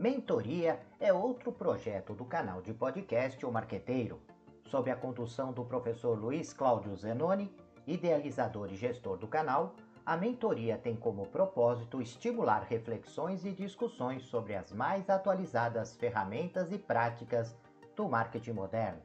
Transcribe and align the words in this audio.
Mentoria 0.00 0.78
é 1.00 1.12
outro 1.12 1.50
projeto 1.50 2.14
do 2.14 2.24
canal 2.24 2.62
de 2.62 2.72
podcast 2.72 3.44
O 3.44 3.50
Marqueteiro, 3.50 4.22
sob 4.64 4.88
a 4.92 4.94
condução 4.94 5.52
do 5.52 5.64
professor 5.64 6.16
Luiz 6.16 6.52
Cláudio 6.52 6.94
Zenoni, 6.94 7.52
idealizador 7.84 8.72
e 8.72 8.76
gestor 8.76 9.16
do 9.16 9.26
canal. 9.26 9.74
A 10.06 10.16
mentoria 10.16 10.78
tem 10.78 10.94
como 10.94 11.26
propósito 11.26 12.00
estimular 12.00 12.60
reflexões 12.60 13.44
e 13.44 13.50
discussões 13.50 14.22
sobre 14.22 14.54
as 14.54 14.70
mais 14.70 15.10
atualizadas 15.10 15.96
ferramentas 15.96 16.70
e 16.70 16.78
práticas 16.78 17.56
do 17.96 18.08
marketing 18.08 18.52
moderno. 18.52 19.02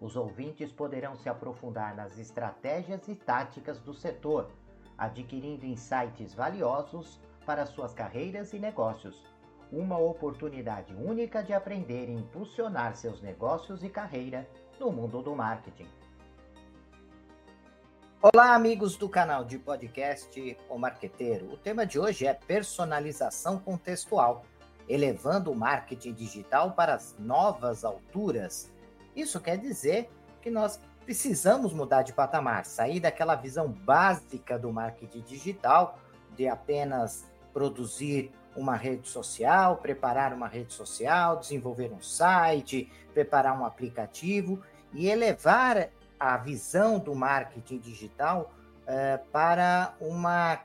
Os 0.00 0.16
ouvintes 0.16 0.72
poderão 0.72 1.14
se 1.16 1.28
aprofundar 1.28 1.94
nas 1.94 2.18
estratégias 2.18 3.06
e 3.08 3.14
táticas 3.14 3.78
do 3.78 3.92
setor, 3.92 4.50
adquirindo 4.96 5.66
insights 5.66 6.32
valiosos 6.32 7.20
para 7.44 7.66
suas 7.66 7.92
carreiras 7.92 8.54
e 8.54 8.58
negócios 8.58 9.33
uma 9.76 9.98
oportunidade 9.98 10.94
única 10.94 11.42
de 11.42 11.52
aprender 11.52 12.08
e 12.08 12.12
impulsionar 12.12 12.94
seus 12.94 13.20
negócios 13.20 13.82
e 13.82 13.88
carreira 13.88 14.48
no 14.78 14.92
mundo 14.92 15.20
do 15.20 15.34
marketing. 15.34 15.88
Olá, 18.22 18.54
amigos 18.54 18.96
do 18.96 19.08
canal 19.08 19.44
de 19.44 19.58
podcast 19.58 20.56
O 20.68 20.78
Marqueteiro. 20.78 21.52
O 21.52 21.56
tema 21.56 21.84
de 21.84 21.98
hoje 21.98 22.24
é 22.26 22.32
personalização 22.32 23.58
contextual, 23.58 24.44
elevando 24.88 25.50
o 25.50 25.56
marketing 25.56 26.12
digital 26.12 26.72
para 26.72 26.94
as 26.94 27.16
novas 27.18 27.84
alturas. 27.84 28.72
Isso 29.14 29.40
quer 29.40 29.58
dizer 29.58 30.08
que 30.40 30.50
nós 30.50 30.80
precisamos 31.04 31.72
mudar 31.72 32.02
de 32.02 32.12
patamar, 32.12 32.64
sair 32.64 33.00
daquela 33.00 33.34
visão 33.34 33.68
básica 33.68 34.58
do 34.58 34.72
marketing 34.72 35.20
digital, 35.22 35.98
de 36.34 36.48
apenas 36.48 37.26
produzir 37.52 38.32
uma 38.56 38.76
rede 38.76 39.08
social, 39.08 39.78
preparar 39.78 40.32
uma 40.32 40.48
rede 40.48 40.72
social, 40.72 41.38
desenvolver 41.38 41.92
um 41.92 42.00
site, 42.00 42.90
preparar 43.12 43.58
um 43.58 43.64
aplicativo 43.64 44.62
e 44.92 45.08
elevar 45.08 45.90
a 46.18 46.36
visão 46.36 46.98
do 46.98 47.14
marketing 47.14 47.78
digital 47.78 48.52
uh, 48.82 49.24
para 49.30 49.94
uma 50.00 50.60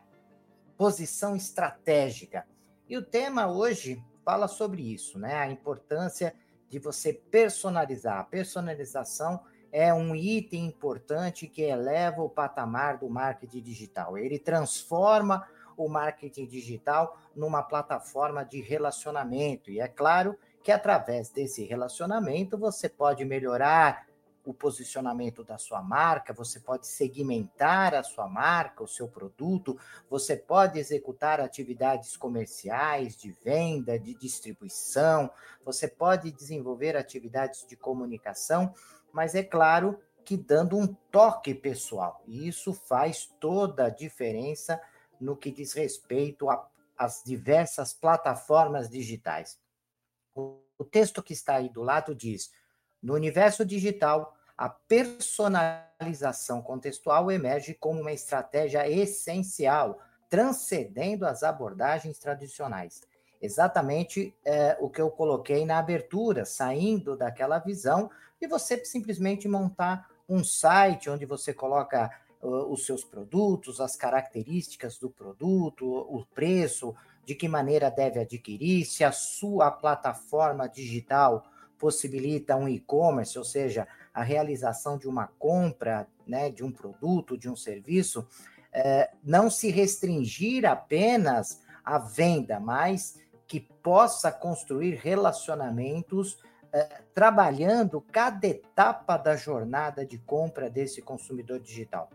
posição 0.77 1.35
estratégica. 1.35 2.45
E 2.87 2.97
o 2.97 3.01
tema 3.01 3.47
hoje 3.47 4.01
fala 4.23 4.47
sobre 4.47 4.81
isso, 4.81 5.19
né? 5.19 5.35
A 5.35 5.49
importância 5.49 6.33
de 6.69 6.79
você 6.79 7.11
personalizar. 7.11 8.19
A 8.19 8.23
personalização 8.23 9.41
é 9.71 9.93
um 9.93 10.15
item 10.15 10.65
importante 10.65 11.47
que 11.47 11.61
eleva 11.61 12.21
o 12.21 12.29
patamar 12.29 12.97
do 12.97 13.09
marketing 13.09 13.61
digital. 13.61 14.17
Ele 14.17 14.39
transforma 14.39 15.47
o 15.85 15.89
marketing 15.89 16.45
digital 16.45 17.17
numa 17.35 17.63
plataforma 17.63 18.43
de 18.43 18.61
relacionamento. 18.61 19.71
E 19.71 19.79
é 19.79 19.87
claro 19.87 20.37
que 20.63 20.71
através 20.71 21.29
desse 21.29 21.63
relacionamento 21.63 22.57
você 22.57 22.89
pode 22.89 23.23
melhorar 23.23 24.07
o 24.45 24.53
posicionamento 24.53 25.43
da 25.43 25.57
sua 25.57 25.81
marca, 25.81 26.33
você 26.33 26.59
pode 26.59 26.87
segmentar 26.87 27.93
a 27.93 28.03
sua 28.03 28.27
marca, 28.27 28.83
o 28.83 28.87
seu 28.87 29.07
produto, 29.07 29.77
você 30.09 30.35
pode 30.35 30.79
executar 30.79 31.39
atividades 31.39 32.17
comerciais, 32.17 33.15
de 33.15 33.31
venda, 33.31 33.99
de 33.99 34.15
distribuição, 34.15 35.29
você 35.63 35.87
pode 35.87 36.31
desenvolver 36.31 36.95
às 36.95 37.05
de 37.67 37.75
comunicação, 37.75 38.73
mas 39.11 39.35
é 39.35 39.43
claro 39.43 39.99
que 40.25 40.37
dando 40.37 40.77
um 40.77 40.87
toque 41.11 41.53
pessoal. 41.53 42.23
E 42.25 42.47
isso 42.47 42.73
faz 42.73 43.25
toda 43.39 43.85
a 43.85 43.89
diferença 43.89 44.79
no 45.19 45.35
que 45.35 45.51
diz 45.51 45.73
respeito 45.73 46.47
às 46.97 47.23
diversas 47.23 47.93
plataformas 47.93 48.89
digitais. 48.89 49.57
O, 50.35 50.85
texto 50.89 51.21
que 51.21 51.33
está 51.33 51.55
aí 51.55 51.69
do 51.69 51.81
lado 51.81 52.15
diz: 52.15 52.51
no 53.01 53.13
universo 53.13 53.65
digital, 53.65 54.35
a 54.57 54.69
personalização 54.69 56.61
contextual 56.61 57.31
emerge 57.31 57.73
como 57.73 58.01
uma 58.01 58.11
estratégia 58.11 58.89
essencial, 58.89 59.99
transcendendo 60.29 61.25
as 61.25 61.43
abordagens 61.43 62.19
tradicionais. 62.19 63.01
Exatamente 63.41 64.35
é, 64.43 64.77
o 64.81 64.89
que 64.89 65.01
eu 65.01 65.09
coloquei 65.09 65.65
na 65.65 65.79
abertura, 65.79 66.43
saindo 66.45 67.15
daquela 67.15 67.57
visão 67.57 68.11
de 68.39 68.47
você 68.47 68.83
simplesmente 68.83 69.47
montar 69.47 70.09
um 70.27 70.43
site 70.43 71.09
onde 71.09 71.25
você 71.25 71.53
coloca 71.53 72.11
os 72.41 72.85
seus 72.85 73.03
produtos, 73.03 73.81
as 73.81 73.95
características 73.95 74.97
do 74.97 75.09
produto, 75.09 75.85
o 75.85 76.25
preço, 76.33 76.95
de 77.25 77.35
que 77.35 77.47
maneira 77.47 77.91
deve 77.91 78.19
adquirir, 78.19 78.85
se 78.85 79.03
a 79.03 79.11
sua 79.11 79.69
plataforma 79.69 80.67
digital 80.67 81.45
possibilita 81.77 82.55
um 82.55 82.67
e-commerce, 82.67 83.37
ou 83.37 83.43
seja, 83.45 83.87
a 84.13 84.23
realização 84.23 84.97
de 84.97 85.07
uma 85.07 85.27
compra 85.27 86.07
né, 86.25 86.49
de 86.49 86.63
um 86.63 86.71
produto, 86.71 87.37
de 87.37 87.49
um 87.49 87.55
serviço, 87.55 88.27
não 89.23 89.49
se 89.49 89.69
restringir 89.69 90.65
apenas 90.65 91.61
à 91.83 91.97
venda, 91.97 92.59
mas 92.59 93.19
que 93.47 93.59
possa 93.59 94.31
construir 94.31 94.95
relacionamentos 94.95 96.37
trabalhando 97.13 97.99
cada 97.99 98.47
etapa 98.47 99.17
da 99.17 99.35
jornada 99.35 100.05
de 100.05 100.17
compra 100.19 100.69
desse 100.69 101.01
consumidor 101.01 101.59
digital. 101.59 102.09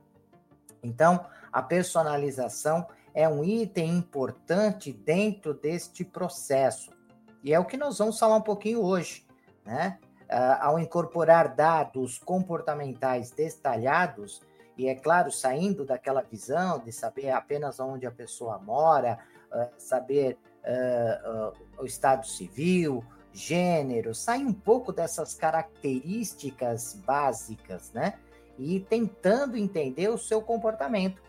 Então, 0.84 1.26
a 1.52 1.62
personalização 1.62 2.86
é 3.14 3.28
um 3.28 3.44
item 3.44 3.96
importante 3.96 4.92
dentro 4.92 5.54
deste 5.54 6.04
processo. 6.04 6.92
E 7.42 7.54
é 7.54 7.58
o 7.58 7.64
que 7.64 7.76
nós 7.76 7.98
vamos 7.98 8.18
falar 8.18 8.36
um 8.36 8.42
pouquinho 8.42 8.82
hoje, 8.82 9.26
né? 9.64 9.98
Uh, 10.24 10.56
ao 10.60 10.78
incorporar 10.78 11.54
dados 11.54 12.18
comportamentais 12.18 13.30
detalhados, 13.30 14.40
e 14.76 14.88
é 14.88 14.94
claro, 14.94 15.30
saindo 15.30 15.84
daquela 15.84 16.22
visão 16.22 16.78
de 16.78 16.90
saber 16.90 17.30
apenas 17.30 17.78
onde 17.78 18.06
a 18.06 18.10
pessoa 18.10 18.58
mora, 18.58 19.18
uh, 19.52 19.68
saber 19.78 20.38
uh, 20.64 21.52
o 21.78 21.84
estado 21.84 22.26
civil, 22.26 23.04
gênero, 23.32 24.14
sai 24.14 24.38
um 24.38 24.52
pouco 24.52 24.92
dessas 24.92 25.34
características 25.34 26.94
básicas, 26.94 27.92
né? 27.92 28.14
E 28.59 28.81
tentando 28.81 29.56
entender 29.56 30.09
o 30.09 30.19
seu 30.19 30.41
comportamento. 30.41 31.22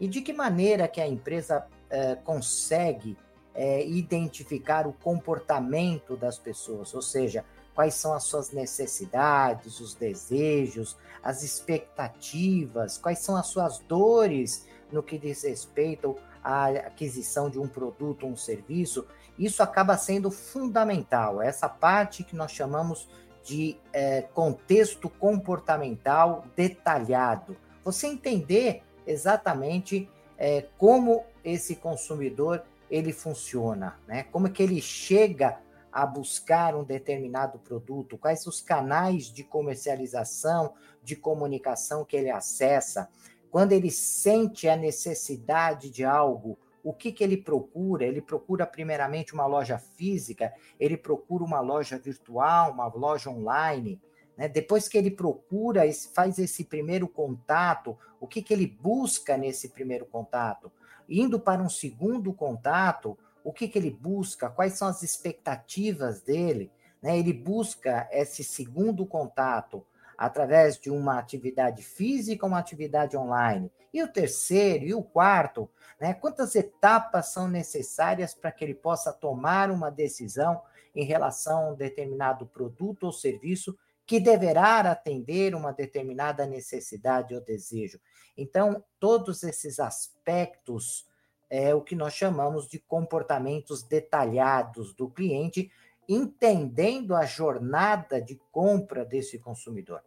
E 0.00 0.08
de 0.08 0.20
que 0.20 0.32
maneira 0.32 0.88
que 0.88 1.00
a 1.00 1.06
empresa 1.06 1.66
é, 1.88 2.16
consegue 2.16 3.16
é, 3.54 3.86
identificar 3.86 4.86
o 4.86 4.92
comportamento 4.92 6.16
das 6.16 6.38
pessoas, 6.38 6.94
ou 6.94 7.02
seja, 7.02 7.44
quais 7.74 7.94
são 7.94 8.12
as 8.12 8.24
suas 8.24 8.50
necessidades, 8.50 9.80
os 9.80 9.94
desejos, 9.94 10.96
as 11.22 11.42
expectativas, 11.42 12.98
quais 12.98 13.20
são 13.20 13.36
as 13.36 13.46
suas 13.46 13.78
dores 13.80 14.66
no 14.90 15.02
que 15.02 15.18
diz 15.18 15.42
respeito 15.42 16.16
à 16.42 16.66
aquisição 16.66 17.48
de 17.48 17.58
um 17.58 17.66
produto 17.66 18.26
um 18.26 18.36
serviço, 18.36 19.06
isso 19.38 19.62
acaba 19.62 19.96
sendo 19.96 20.30
fundamental. 20.30 21.40
Essa 21.40 21.68
parte 21.68 22.24
que 22.24 22.36
nós 22.36 22.52
chamamos 22.52 23.08
de 23.42 23.76
é, 23.92 24.22
contexto 24.22 25.08
comportamental 25.08 26.44
detalhado. 26.54 27.56
Você 27.84 28.06
entender 28.06 28.82
exatamente 29.06 30.08
é, 30.38 30.66
como 30.78 31.24
esse 31.44 31.76
consumidor 31.76 32.62
ele 32.90 33.12
funciona, 33.12 33.98
né? 34.06 34.24
Como 34.24 34.46
é 34.46 34.50
que 34.50 34.62
ele 34.62 34.80
chega 34.80 35.58
a 35.90 36.06
buscar 36.06 36.74
um 36.74 36.84
determinado 36.84 37.58
produto, 37.58 38.16
quais 38.16 38.46
os 38.46 38.60
canais 38.60 39.26
de 39.26 39.42
comercialização, 39.42 40.74
de 41.02 41.16
comunicação 41.16 42.04
que 42.04 42.16
ele 42.16 42.30
acessa, 42.30 43.08
quando 43.50 43.72
ele 43.72 43.90
sente 43.90 44.68
a 44.68 44.76
necessidade 44.76 45.90
de 45.90 46.04
algo, 46.04 46.58
o 46.82 46.92
que, 46.92 47.12
que 47.12 47.22
ele 47.22 47.36
procura? 47.36 48.04
Ele 48.04 48.20
procura 48.20 48.66
primeiramente 48.66 49.34
uma 49.34 49.46
loja 49.46 49.78
física, 49.78 50.52
ele 50.78 50.96
procura 50.96 51.44
uma 51.44 51.60
loja 51.60 51.98
virtual, 51.98 52.72
uma 52.72 52.86
loja 52.86 53.30
online. 53.30 54.00
Né? 54.36 54.48
Depois 54.48 54.88
que 54.88 54.98
ele 54.98 55.10
procura, 55.10 55.82
faz 56.14 56.38
esse 56.38 56.64
primeiro 56.64 57.06
contato, 57.06 57.96
o 58.20 58.26
que, 58.26 58.42
que 58.42 58.52
ele 58.52 58.66
busca 58.66 59.36
nesse 59.36 59.68
primeiro 59.68 60.06
contato? 60.06 60.72
Indo 61.08 61.38
para 61.38 61.62
um 61.62 61.68
segundo 61.68 62.32
contato, 62.32 63.16
o 63.44 63.52
que, 63.52 63.68
que 63.68 63.78
ele 63.78 63.90
busca? 63.90 64.50
Quais 64.50 64.74
são 64.74 64.88
as 64.88 65.02
expectativas 65.02 66.20
dele? 66.20 66.70
Né? 67.00 67.18
Ele 67.18 67.32
busca 67.32 68.08
esse 68.10 68.42
segundo 68.42 69.06
contato 69.06 69.84
através 70.22 70.78
de 70.78 70.88
uma 70.88 71.18
atividade 71.18 71.82
física, 71.82 72.46
uma 72.46 72.60
atividade 72.60 73.16
online. 73.16 73.68
E 73.92 74.00
o 74.04 74.06
terceiro 74.06 74.84
e 74.84 74.94
o 74.94 75.02
quarto, 75.02 75.68
né? 76.00 76.14
Quantas 76.14 76.54
etapas 76.54 77.32
são 77.32 77.48
necessárias 77.48 78.32
para 78.32 78.52
que 78.52 78.64
ele 78.64 78.74
possa 78.74 79.12
tomar 79.12 79.68
uma 79.68 79.90
decisão 79.90 80.62
em 80.94 81.04
relação 81.04 81.58
a 81.58 81.70
um 81.72 81.74
determinado 81.74 82.46
produto 82.46 83.02
ou 83.02 83.12
serviço 83.12 83.76
que 84.06 84.20
deverá 84.20 84.78
atender 84.78 85.56
uma 85.56 85.72
determinada 85.72 86.46
necessidade 86.46 87.34
ou 87.34 87.40
desejo. 87.40 88.00
Então, 88.36 88.84
todos 89.00 89.42
esses 89.42 89.80
aspectos 89.80 91.04
é 91.50 91.74
o 91.74 91.82
que 91.82 91.96
nós 91.96 92.14
chamamos 92.14 92.68
de 92.68 92.78
comportamentos 92.78 93.82
detalhados 93.82 94.94
do 94.94 95.10
cliente, 95.10 95.68
entendendo 96.08 97.12
a 97.16 97.26
jornada 97.26 98.22
de 98.22 98.40
compra 98.52 99.04
desse 99.04 99.36
consumidor. 99.40 100.00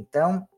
Então, 0.00 0.48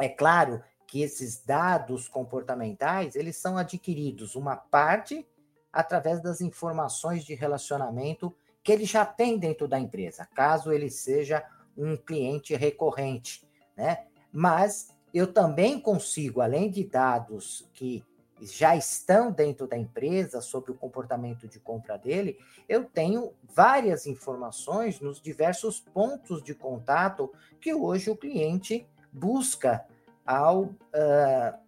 é 0.00 0.08
claro 0.08 0.62
que 0.86 1.00
esses 1.00 1.42
dados 1.44 2.08
comportamentais, 2.08 3.16
eles 3.16 3.36
são 3.36 3.56
adquiridos 3.56 4.34
uma 4.34 4.56
parte 4.56 5.26
através 5.72 6.20
das 6.20 6.40
informações 6.40 7.24
de 7.24 7.34
relacionamento 7.34 8.34
que 8.62 8.72
ele 8.72 8.84
já 8.84 9.06
tem 9.06 9.38
dentro 9.38 9.66
da 9.66 9.78
empresa, 9.78 10.28
caso 10.34 10.70
ele 10.70 10.90
seja 10.90 11.44
um 11.76 11.96
cliente 11.96 12.54
recorrente, 12.54 13.48
né? 13.76 14.04
Mas 14.30 14.94
eu 15.14 15.32
também 15.32 15.80
consigo, 15.80 16.40
além 16.40 16.70
de 16.70 16.84
dados 16.84 17.68
que 17.72 18.04
já 18.42 18.74
estão 18.76 19.30
dentro 19.30 19.66
da 19.66 19.76
empresa 19.76 20.40
sobre 20.40 20.72
o 20.72 20.74
comportamento 20.74 21.46
de 21.46 21.60
compra 21.60 21.96
dele, 21.96 22.38
eu 22.68 22.84
tenho 22.84 23.32
várias 23.54 24.06
informações 24.06 25.00
nos 25.00 25.20
diversos 25.20 25.80
pontos 25.80 26.42
de 26.42 26.54
contato 26.54 27.32
que 27.60 27.72
hoje 27.72 28.10
o 28.10 28.16
cliente 28.16 28.86
busca 29.12 29.84
ao 30.26 30.62
uh, 30.62 31.62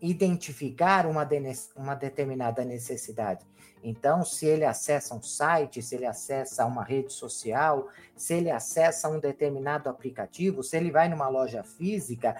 identificar 0.00 1.06
uma, 1.06 1.28
uma 1.76 1.94
determinada 1.94 2.64
necessidade. 2.64 3.44
Então, 3.82 4.24
se 4.24 4.46
ele 4.46 4.64
acessa 4.64 5.14
um 5.14 5.22
site, 5.22 5.80
se 5.80 5.94
ele 5.94 6.06
acessa 6.06 6.66
uma 6.66 6.82
rede 6.82 7.12
social, 7.12 7.88
se 8.16 8.34
ele 8.34 8.50
acessa 8.50 9.08
um 9.08 9.20
determinado 9.20 9.88
aplicativo, 9.88 10.62
se 10.62 10.76
ele 10.76 10.90
vai 10.90 11.08
numa 11.08 11.28
loja 11.28 11.62
física, 11.62 12.36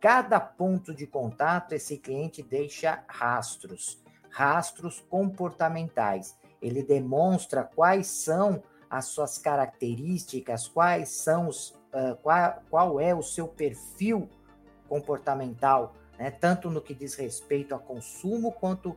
cada 0.00 0.38
ponto 0.38 0.94
de 0.94 1.06
contato 1.06 1.72
esse 1.72 1.98
cliente 1.98 2.42
deixa 2.42 3.02
rastros, 3.08 4.02
rastros 4.30 5.00
comportamentais. 5.08 6.36
Ele 6.60 6.82
demonstra 6.82 7.64
quais 7.64 8.06
são 8.06 8.62
as 8.90 9.06
suas 9.06 9.38
características, 9.38 10.66
quais 10.66 11.10
são 11.10 11.48
os, 11.48 11.70
uh, 11.92 12.16
qual, 12.22 12.62
qual 12.70 13.00
é 13.00 13.14
o 13.14 13.22
seu 13.22 13.46
perfil 13.46 14.28
comportamental, 14.88 15.94
né? 16.18 16.30
tanto 16.30 16.70
no 16.70 16.80
que 16.80 16.94
diz 16.94 17.14
respeito 17.14 17.74
a 17.74 17.78
consumo 17.78 18.52
quanto 18.52 18.90
uh, 18.90 18.96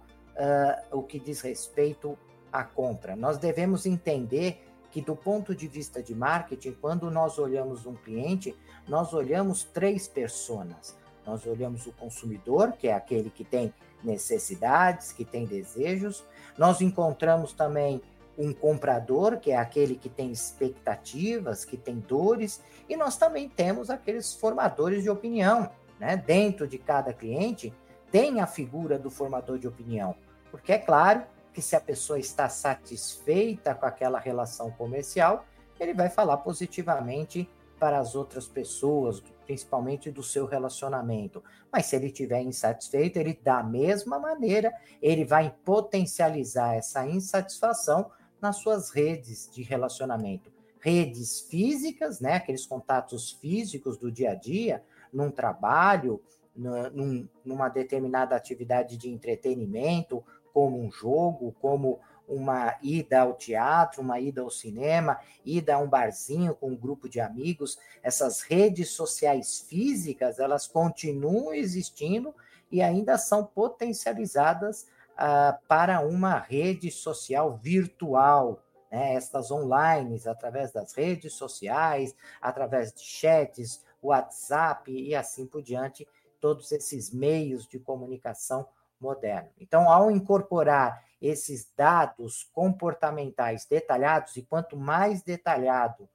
o 0.98 1.04
que 1.04 1.20
diz 1.20 1.42
respeito 1.42 2.18
à 2.52 2.64
compra. 2.64 3.16
Nós 3.16 3.38
devemos 3.38 3.86
entender 3.86 4.66
que, 4.92 5.02
do 5.02 5.16
ponto 5.16 5.56
de 5.56 5.68
vista 5.68 6.04
de 6.04 6.14
marketing, 6.14 6.74
quando 6.74 7.10
nós 7.10 7.40
olhamos 7.40 7.86
um 7.86 7.96
cliente, 7.96 8.56
nós 8.88 9.14
olhamos 9.14 9.64
três 9.64 10.08
personas. 10.08 10.98
Nós 11.26 11.46
olhamos 11.46 11.86
o 11.88 11.92
consumidor, 11.94 12.74
que 12.74 12.88
é 12.88 12.94
aquele 12.94 13.30
que 13.30 13.44
tem 13.44 13.74
necessidades, 14.04 15.12
que 15.12 15.24
tem 15.24 15.46
desejos. 15.46 16.24
Nós 16.58 16.82
encontramos 16.82 17.54
também 17.54 18.02
um 18.38 18.52
comprador, 18.54 19.38
que 19.38 19.52
é 19.52 19.58
aquele 19.58 19.96
que 19.96 20.10
tem 20.10 20.32
expectativas, 20.32 21.64
que 21.64 21.78
tem 21.78 22.00
dores. 22.00 22.62
E 22.90 22.96
nós 22.96 23.18
também 23.18 23.48
temos 23.48 23.90
aqueles 23.90 24.34
formadores 24.34 25.04
de 25.04 25.10
opinião, 25.10 25.70
né? 26.00 26.18
Dentro 26.18 26.68
de 26.68 26.78
cada 26.78 27.14
cliente 27.14 27.74
tem 28.12 28.42
a 28.42 28.48
figura 28.48 29.00
do 29.00 29.10
formador 29.10 29.58
de 29.58 29.68
opinião, 29.68 30.16
porque 30.50 30.74
é 30.74 30.78
claro 30.78 31.24
que 31.54 31.62
se 31.62 31.76
a 31.76 31.82
pessoa 31.82 32.20
está 32.20 32.48
satisfeita 32.50 33.76
com 33.76 33.86
aquela 33.86 34.20
relação 34.20 34.72
comercial, 34.72 35.46
ele 35.80 35.94
vai 35.94 36.10
falar 36.10 36.38
positivamente 36.38 37.50
para 37.80 37.98
as 37.98 38.14
outras 38.14 38.48
pessoas, 38.48 39.22
principalmente 39.46 40.12
do 40.12 40.22
seu 40.22 40.46
relacionamento. 40.46 41.44
Mas 41.72 41.88
se 41.88 41.96
ele 41.96 42.08
estiver 42.08 42.42
insatisfeito, 42.44 43.18
ele 43.18 43.34
da 43.34 43.64
mesma 43.64 44.20
maneira, 44.20 44.72
ele 45.02 45.26
vai 45.26 45.56
potencializar 45.66 46.76
essa 46.76 47.08
insatisfação 47.08 48.12
nas 48.40 48.58
suas 48.58 48.92
redes 48.92 49.50
de 49.52 49.64
relacionamento. 49.64 50.52
Redes 50.80 51.42
físicas, 51.42 52.20
né, 52.20 52.36
aqueles 52.36 52.66
contatos 52.66 53.32
físicos 53.32 53.98
do 53.98 54.12
dia 54.12 54.32
a 54.32 54.36
dia, 54.36 54.84
num 55.12 55.32
trabalho, 55.32 56.22
num, 56.56 57.28
numa 57.44 57.70
determinada 57.70 58.36
atividade 58.36 58.98
de 58.98 59.10
entretenimento, 59.10 60.24
como 60.54 60.80
um 60.80 60.92
jogo, 60.92 61.56
como 61.62 62.00
uma 62.28 62.78
ida 62.82 63.22
ao 63.22 63.34
teatro, 63.34 64.02
uma 64.02 64.20
ida 64.20 64.42
ao 64.42 64.50
cinema, 64.50 65.20
ida 65.46 65.76
a 65.76 65.78
um 65.80 65.90
barzinho 65.90 66.56
com 66.56 66.70
um 66.70 66.78
grupo 66.78 67.10
de 67.10 67.20
amigos, 67.20 67.78
essas 68.02 68.42
redes 68.42 68.90
sociais 68.92 69.60
físicas, 69.60 70.40
elas 70.40 70.66
continuam 70.66 71.54
existindo 71.54 72.34
e 72.72 72.82
ainda 72.82 73.18
são 73.18 73.46
potencializadas 73.46 74.88
ah, 75.18 75.60
para 75.68 76.00
uma 76.00 76.40
rede 76.40 76.90
social 76.90 77.58
virtual, 77.58 78.64
né? 78.90 79.14
estas 79.16 79.52
online, 79.52 80.20
através 80.26 80.72
das 80.72 80.94
redes 80.94 81.34
sociais, 81.34 82.16
através 82.42 82.94
de 82.94 83.02
chats, 83.02 83.84
WhatsApp 84.02 84.92
e 84.92 85.14
assim 85.14 85.46
por 85.46 85.62
diante, 85.62 86.08
todos 86.40 86.72
esses 86.72 87.12
meios 87.14 87.68
de 87.68 87.78
comunicação 87.78 88.68
moderno. 89.02 89.50
Então, 89.60 89.90
ao 89.90 90.12
incorporar 90.12 91.04
esses 91.22 91.72
dados 91.76 92.50
comportamentais 92.54 93.66
detalhados, 93.66 94.36
e 94.38 94.42
quanto 94.42 94.78
mais 94.78 95.22
detalhado 95.22 96.08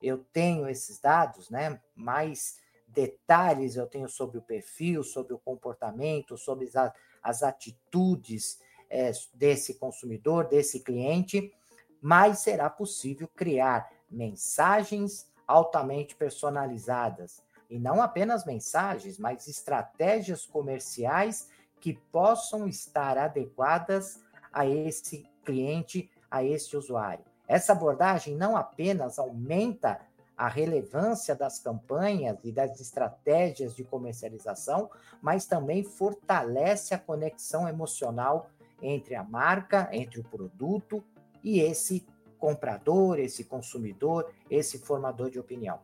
eu 0.00 0.18
tenho 0.32 0.68
esses 0.68 1.00
dados, 1.00 1.50
né, 1.50 1.80
mais 1.94 2.58
detalhes 2.86 3.76
eu 3.76 3.86
tenho 3.86 4.08
sobre 4.08 4.38
o 4.38 4.42
perfil, 4.42 5.02
sobre 5.02 5.32
o 5.32 5.38
comportamento, 5.38 6.36
sobre 6.36 6.70
as, 6.74 6.92
as 7.22 7.42
atitudes 7.42 8.60
é, 8.88 9.10
desse 9.34 9.74
consumidor, 9.74 10.46
desse 10.46 10.80
cliente, 10.80 11.52
mais 12.00 12.38
será 12.38 12.68
possível 12.70 13.28
criar 13.34 13.90
mensagens 14.10 15.26
altamente 15.46 16.14
personalizadas. 16.14 17.42
E 17.68 17.78
não 17.78 18.02
apenas 18.02 18.44
mensagens, 18.44 19.18
mas 19.18 19.48
estratégias 19.48 20.46
comerciais 20.46 21.48
que 21.84 21.92
possam 22.10 22.66
estar 22.66 23.18
adequadas 23.18 24.18
a 24.50 24.66
esse 24.66 25.28
cliente, 25.44 26.10
a 26.30 26.42
esse 26.42 26.74
usuário. 26.74 27.22
Essa 27.46 27.72
abordagem 27.72 28.34
não 28.34 28.56
apenas 28.56 29.18
aumenta 29.18 30.00
a 30.34 30.48
relevância 30.48 31.34
das 31.34 31.58
campanhas 31.58 32.38
e 32.42 32.50
das 32.50 32.80
estratégias 32.80 33.76
de 33.76 33.84
comercialização, 33.84 34.88
mas 35.20 35.44
também 35.44 35.84
fortalece 35.84 36.94
a 36.94 36.98
conexão 36.98 37.68
emocional 37.68 38.48
entre 38.80 39.14
a 39.14 39.22
marca, 39.22 39.90
entre 39.92 40.20
o 40.20 40.24
produto 40.24 41.04
e 41.42 41.60
esse 41.60 42.06
comprador, 42.38 43.18
esse 43.18 43.44
consumidor, 43.44 44.32
esse 44.48 44.78
formador 44.78 45.28
de 45.28 45.38
opinião. 45.38 45.80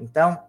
Então, 0.00 0.48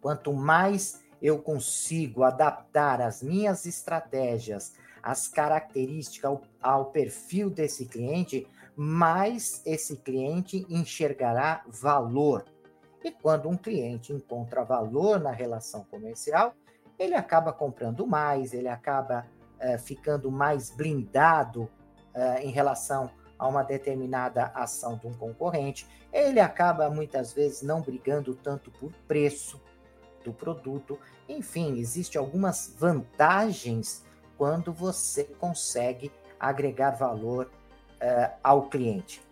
quanto 0.00 0.32
mais 0.32 1.02
eu 1.20 1.38
consigo 1.38 2.22
adaptar 2.22 3.00
as 3.00 3.22
minhas 3.22 3.66
estratégias, 3.66 4.74
as 5.02 5.28
características 5.28 6.30
ao, 6.30 6.42
ao 6.60 6.84
perfil 6.86 7.50
desse 7.50 7.86
cliente, 7.86 8.46
mais 8.76 9.62
esse 9.66 9.96
cliente 9.96 10.66
enxergará 10.68 11.62
valor. 11.66 12.44
E 13.02 13.10
quando 13.10 13.48
um 13.48 13.56
cliente 13.56 14.12
encontra 14.12 14.64
valor 14.64 15.20
na 15.20 15.30
relação 15.30 15.84
comercial, 15.84 16.54
ele 16.98 17.14
acaba 17.14 17.52
comprando 17.52 18.06
mais, 18.06 18.52
ele 18.52 18.68
acaba 18.68 19.26
uh, 19.58 19.78
ficando 19.78 20.30
mais 20.30 20.70
blindado 20.70 21.62
uh, 21.62 22.38
em 22.42 22.50
relação 22.50 23.10
a 23.38 23.48
uma 23.48 23.62
determinada 23.62 24.52
ação 24.54 24.98
de 24.98 25.06
um 25.06 25.14
concorrente, 25.14 25.86
ele 26.12 26.40
acaba 26.40 26.90
muitas 26.90 27.32
vezes 27.32 27.62
não 27.62 27.80
brigando 27.80 28.34
tanto 28.34 28.70
por 28.70 28.92
preço 29.08 29.58
do 30.24 30.32
produto. 30.32 30.98
Enfim, 31.28 31.78
existem 31.78 32.18
algumas 32.18 32.74
vantagens 32.78 34.04
quando 34.36 34.72
você 34.72 35.24
consegue 35.24 36.10
agregar 36.38 36.92
valor 36.92 37.46
uh, 37.46 38.32
ao 38.42 38.68
cliente. 38.68 39.22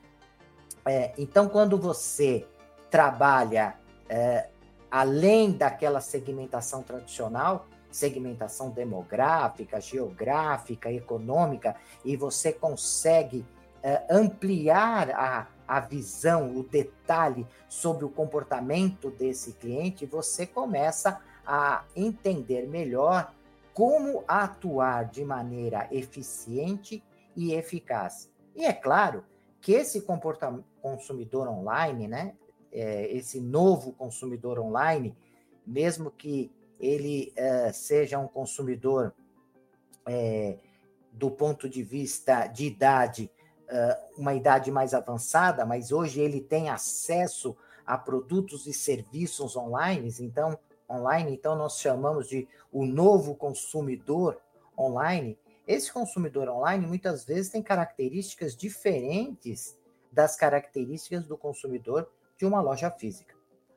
É, 0.85 1.13
então, 1.19 1.49
quando 1.49 1.77
você 1.79 2.47
trabalha 2.91 3.75
é, 4.09 4.49
além 4.91 5.53
daquela 5.53 6.01
segmentação 6.01 6.83
tradicional, 6.83 7.67
segmentação 7.91 8.71
demográfica, 8.71 9.81
geográfica, 9.81 10.91
econômica, 10.93 11.77
e 12.05 12.17
você 12.17 12.53
consegue 12.53 13.45
é, 13.83 14.03
ampliar 14.11 15.11
a, 15.11 15.47
a 15.69 15.81
visão, 15.81 16.57
o 16.57 16.63
detalhe 16.63 17.47
sobre 17.69 18.05
o 18.07 18.09
comportamento 18.09 19.11
desse 19.11 19.53
cliente, 19.53 20.07
você 20.07 20.47
começa 20.47 21.21
a 21.47 21.85
entender 21.95 22.67
melhor 22.67 23.33
como 23.75 24.25
atuar 24.27 25.05
de 25.05 25.25
maneira 25.25 25.87
eficiente 25.93 27.05
e 27.37 27.53
eficaz. 27.53 28.31
E 28.57 28.65
é 28.65 28.73
claro 28.73 29.23
que 29.61 29.73
esse 29.73 30.05
consumidor 30.81 31.47
online, 31.47 32.09
né, 32.09 32.35
é, 32.73 33.07
esse 33.15 33.41
novo 33.41 33.93
consumidor 33.93 34.59
online, 34.59 35.17
mesmo 35.67 36.11
que 36.11 36.51
ele 36.81 37.33
é, 37.37 37.73
seja 37.73 38.19
um 38.19 38.29
consumidor 38.29 39.15
é, 40.07 40.57
do 41.13 41.31
ponto 41.31 41.69
de 41.69 41.83
vista 41.83 42.47
de 42.47 42.67
idade, 42.67 43.31
uma 44.17 44.35
idade 44.35 44.71
mais 44.71 44.95
avançada, 44.95 45.65
mas 45.67 45.93
hoje 45.93 46.21
ele 46.21 46.41
tem 46.41 46.71
acesso 46.71 47.57
a 47.87 47.97
produtos 47.97 48.67
e 48.67 48.73
serviços 48.73 49.57
online, 49.57 50.13
então 50.21 50.59
online, 50.89 51.33
então 51.33 51.55
nós 51.55 51.79
chamamos 51.79 52.29
de 52.29 52.49
o 52.73 52.87
novo 52.87 53.35
consumidor 53.35 54.41
online. 54.77 55.39
Esse 55.67 55.93
consumidor 55.93 56.49
online 56.49 56.87
muitas 56.87 57.25
vezes 57.25 57.51
tem 57.51 57.63
características 57.63 58.57
diferentes 58.57 59.77
das 60.11 60.35
características 60.35 61.27
do 61.27 61.37
consumidor 61.37 62.11
de 62.39 62.47
uma 62.47 62.61
loja 62.63 62.91
física, 62.91 63.35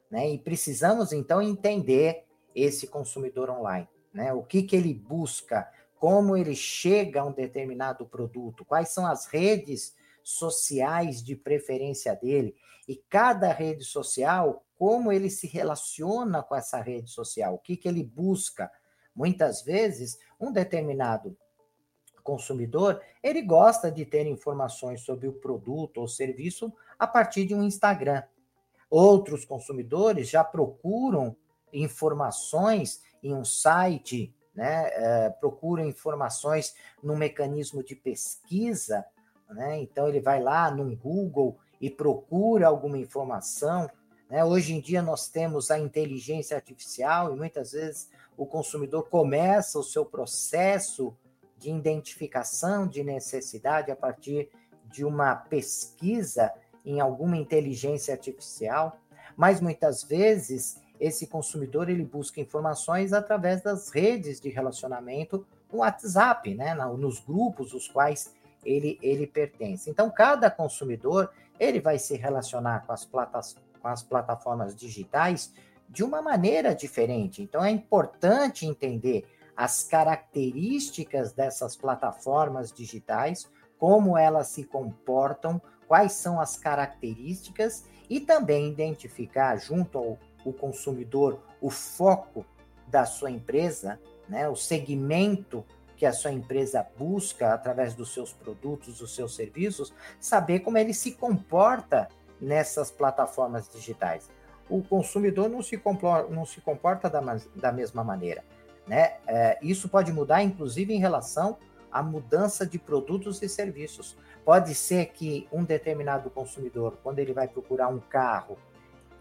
né? 0.10 0.29
E 0.29 0.38
precisamos 0.38 1.12
então 1.12 1.41
entender 1.41 2.24
esse 2.55 2.88
consumidor 2.88 3.50
online, 3.50 3.89
né? 4.13 4.33
O 4.33 4.43
que 4.43 4.63
que 4.63 4.75
ele 4.75 4.93
busca, 4.93 5.69
como 6.01 6.36
ele 6.36 6.55
chega 6.55 7.22
a 7.22 7.25
um 7.25 7.31
determinado 7.31 8.08
produto, 8.08 8.65
quais 8.65 8.89
são 8.89 9.05
as 9.05 9.27
redes 9.27 9.96
sociais 10.24 11.22
de 11.22 11.36
preferência 11.36 12.15
dele 12.15 12.55
e 12.88 12.96
cada 12.96 13.53
rede 13.53 13.84
social, 13.84 14.65
como 14.79 15.12
ele 15.12 15.29
se 15.29 15.46
relaciona 15.46 16.41
com 16.41 16.55
essa 16.55 16.81
rede 16.81 17.12
social, 17.12 17.53
o 17.53 17.60
que, 17.60 17.77
que 17.77 17.88
ele 17.88 18.03
busca. 18.03 18.72
Muitas 19.15 19.62
vezes, 19.62 20.17
um 20.39 20.51
determinado 20.51 21.38
consumidor, 22.24 23.00
ele 23.22 23.43
gosta 23.43 23.91
de 23.91 24.03
ter 24.03 24.25
informações 24.25 25.01
sobre 25.01 25.27
o 25.27 25.34
produto 25.34 26.00
ou 26.00 26.08
serviço 26.08 26.74
a 26.98 27.05
partir 27.05 27.46
de 27.46 27.53
um 27.53 27.62
Instagram. 27.62 28.24
Outros 28.89 29.46
consumidores 29.46 30.31
já 30.31 30.43
procuram 30.43 31.36
informações 31.72 33.03
em 33.22 33.36
um 33.36 33.46
site 33.46 34.36
né, 34.53 34.89
é, 34.93 35.29
procura 35.29 35.86
informações 35.86 36.75
no 37.01 37.15
mecanismo 37.15 37.84
de 37.84 37.96
pesquisa, 37.96 39.05
né? 39.50 39.79
então 39.81 40.08
ele 40.08 40.20
vai 40.20 40.41
lá 40.41 40.70
no 40.70 40.96
Google 40.96 41.58
e 41.79 41.89
procura 41.89 42.67
alguma 42.67 42.98
informação. 42.98 43.89
Né? 44.29 44.43
Hoje 44.43 44.74
em 44.74 44.81
dia 44.81 45.01
nós 45.01 45.27
temos 45.27 45.72
a 45.72 45.79
inteligência 45.79 46.55
artificial 46.55 47.34
e 47.34 47.38
muitas 47.38 47.72
vezes 47.72 48.10
o 48.38 48.46
consumidor 48.46 49.10
começa 49.10 49.79
o 49.79 49.84
seu 49.84 50.05
processo 50.05 51.15
de 51.58 51.70
identificação 51.70 52.88
de 52.88 53.03
necessidade 53.03 53.91
a 53.91 53.96
partir 53.96 54.50
de 54.86 55.05
uma 55.05 55.36
pesquisa 55.36 56.51
em 56.84 57.00
alguma 57.00 57.38
inteligência 57.38 58.13
artificial, 58.13 58.98
mas 59.38 59.62
muitas 59.62 60.03
vezes 60.03 60.81
esse 61.01 61.25
consumidor 61.25 61.89
ele 61.89 62.05
busca 62.05 62.39
informações 62.39 63.12
através 63.12 63.63
das 63.63 63.89
redes 63.89 64.39
de 64.39 64.50
relacionamento 64.50 65.43
no 65.74 65.79
WhatsApp, 65.79 66.53
né, 66.53 66.75
nos 66.75 67.20
grupos 67.20 67.74
os 67.74 67.88
quais 67.88 68.36
ele, 68.63 69.00
ele 69.01 69.25
pertence. 69.25 69.89
Então, 69.89 70.12
cada 70.12 70.51
consumidor 70.51 71.31
ele 71.60 71.79
vai 71.79 71.98
se 71.98 72.15
relacionar 72.15 72.86
com 72.86 72.93
as, 72.93 73.03
platas, 73.03 73.58
com 73.81 73.88
as 73.88 74.03
plataformas 74.03 74.75
digitais 74.75 75.51
de 75.89 76.03
uma 76.03 76.22
maneira 76.22 76.75
diferente. 76.75 77.41
Então, 77.41 77.65
é 77.65 77.72
importante 77.72 78.67
entender 78.67 79.25
as 79.58 79.84
características 79.84 81.34
dessas 81.34 81.75
plataformas 81.75 82.72
digitais, 82.72 83.50
como 83.79 84.15
elas 84.15 84.50
se 84.50 84.63
comportam, 84.63 85.60
quais 85.88 86.12
são 86.12 86.39
as 86.39 86.58
características 86.58 87.86
e 88.08 88.20
também 88.20 88.70
identificar 88.70 89.58
junto 89.58 89.98
ao 89.98 90.20
o 90.45 90.51
consumidor 90.53 91.39
o 91.62 91.69
foco 91.69 92.45
da 92.88 93.05
sua 93.05 93.29
empresa, 93.29 94.00
né, 94.27 94.50
o 94.50 94.55
segmento 94.55 95.63
que 95.95 96.05
a 96.05 96.12
sua 96.12 96.31
empresa 96.31 96.86
busca 96.98 97.53
através 97.53 97.93
dos 97.93 98.12
seus 98.12 98.33
produtos, 98.33 98.98
dos 98.98 99.13
seus 99.13 99.36
serviços, 99.36 99.93
saber 100.19 100.62
como 100.62 100.77
ele 100.77 100.93
se 100.93 101.12
comporta 101.12 102.10
nessas 102.41 102.89
plataformas 102.89 103.69
digitais. 103.69 104.29
O 104.67 104.81
consumidor 104.81 105.48
não 105.48 105.62
se 105.62 105.77
comporta, 105.77 106.33
não 106.33 106.45
se 106.45 106.60
comporta 106.60 107.07
da, 107.07 107.21
da 107.55 107.71
mesma 107.71 108.03
maneira. 108.03 108.43
Né? 108.88 109.17
É, 109.27 109.60
isso 109.62 109.88
pode 109.88 110.12
mudar, 110.12 110.41
inclusive, 110.41 110.91
em 110.91 111.00
relação 111.00 111.57
à 111.91 112.01
mudança 112.01 112.65
de 112.65 112.79
produtos 112.79 113.39
e 113.43 113.48
serviços. 113.48 114.17
Pode 114.43 114.74
ser 114.74 115.07
que 115.07 115.48
um 115.51 115.63
determinado 115.63 116.31
consumidor, 116.31 116.98
quando 117.03 117.19
ele 117.19 117.31
vai 117.31 117.48
procurar 117.48 117.89
um 117.89 118.00
carro, 118.00 118.57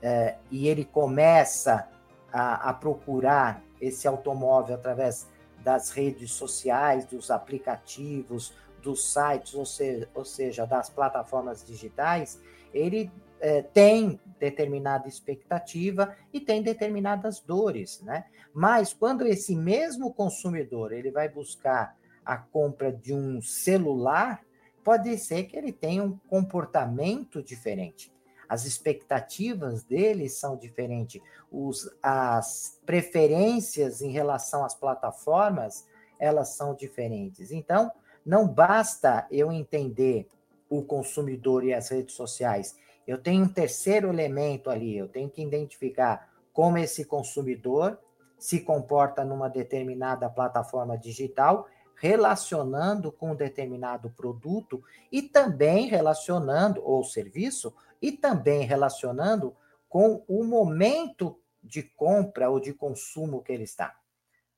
é, 0.02 0.36
e 0.50 0.68
ele 0.68 0.84
começa 0.84 1.88
a, 2.32 2.70
a, 2.70 2.74
procurar 2.74 3.62
esse 3.80 4.06
automóvel 4.06 4.74
através 4.74 5.28
das 5.62 5.90
redes 5.90 6.32
sociais, 6.32 7.04
dos 7.04 7.30
aplicativos, 7.30 8.54
dos 8.82 9.12
sites, 9.12 9.54
ou 9.54 9.66
seja, 9.66 10.08
ou 10.14 10.24
seja 10.24 10.66
das 10.66 10.88
plataformas 10.88 11.64
digitais, 11.64 12.40
ele 12.72 13.10
é, 13.40 13.62
tem 13.62 14.18
determinada 14.38 15.06
expectativa 15.06 16.16
e 16.32 16.40
tem 16.40 16.62
determinadas 16.62 17.40
dores, 17.40 18.00
né? 18.02 18.24
Mas 18.54 18.92
quando 18.94 19.26
esse 19.26 19.54
mesmo 19.54 20.12
consumidor 20.12 20.92
ele 20.92 21.10
vai 21.10 21.28
buscar 21.28 21.96
a 22.24 22.38
compra 22.38 22.90
de 22.90 23.12
um 23.12 23.42
celular, 23.42 24.42
pode 24.82 25.16
ser 25.18 25.44
que 25.44 25.56
ele 25.56 25.72
tenha 25.72 26.02
um 26.02 26.16
comportamento 26.28 27.42
diferente 27.42 28.10
as 28.50 28.64
expectativas 28.64 29.84
deles 29.84 30.32
são 30.32 30.56
diferentes, 30.56 31.22
os, 31.52 31.88
as 32.02 32.80
preferências 32.84 34.02
em 34.02 34.10
relação 34.10 34.64
às 34.64 34.74
plataformas, 34.74 35.86
elas 36.18 36.48
são 36.48 36.74
diferentes. 36.74 37.52
Então, 37.52 37.92
não 38.26 38.48
basta 38.48 39.24
eu 39.30 39.52
entender 39.52 40.28
o 40.68 40.82
consumidor 40.82 41.62
e 41.62 41.72
as 41.72 41.90
redes 41.90 42.16
sociais. 42.16 42.76
Eu 43.06 43.18
tenho 43.18 43.44
um 43.44 43.48
terceiro 43.48 44.08
elemento 44.08 44.68
ali, 44.68 44.98
eu 44.98 45.06
tenho 45.06 45.30
que 45.30 45.42
identificar 45.42 46.28
como 46.52 46.76
esse 46.76 47.04
consumidor 47.04 48.00
se 48.36 48.58
comporta 48.58 49.24
numa 49.24 49.48
determinada 49.48 50.28
plataforma 50.28 50.98
digital, 50.98 51.68
relacionando 52.00 53.12
com 53.12 53.32
um 53.32 53.36
determinado 53.36 54.08
produto 54.08 54.82
e 55.12 55.20
também 55.20 55.86
relacionando 55.86 56.82
ou 56.82 57.04
serviço 57.04 57.74
e 58.00 58.10
também 58.10 58.64
relacionando 58.64 59.54
com 59.86 60.24
o 60.26 60.42
momento 60.42 61.38
de 61.62 61.82
compra 61.82 62.48
ou 62.48 62.58
de 62.58 62.72
consumo 62.72 63.42
que 63.42 63.52
ele 63.52 63.64
está. 63.64 63.94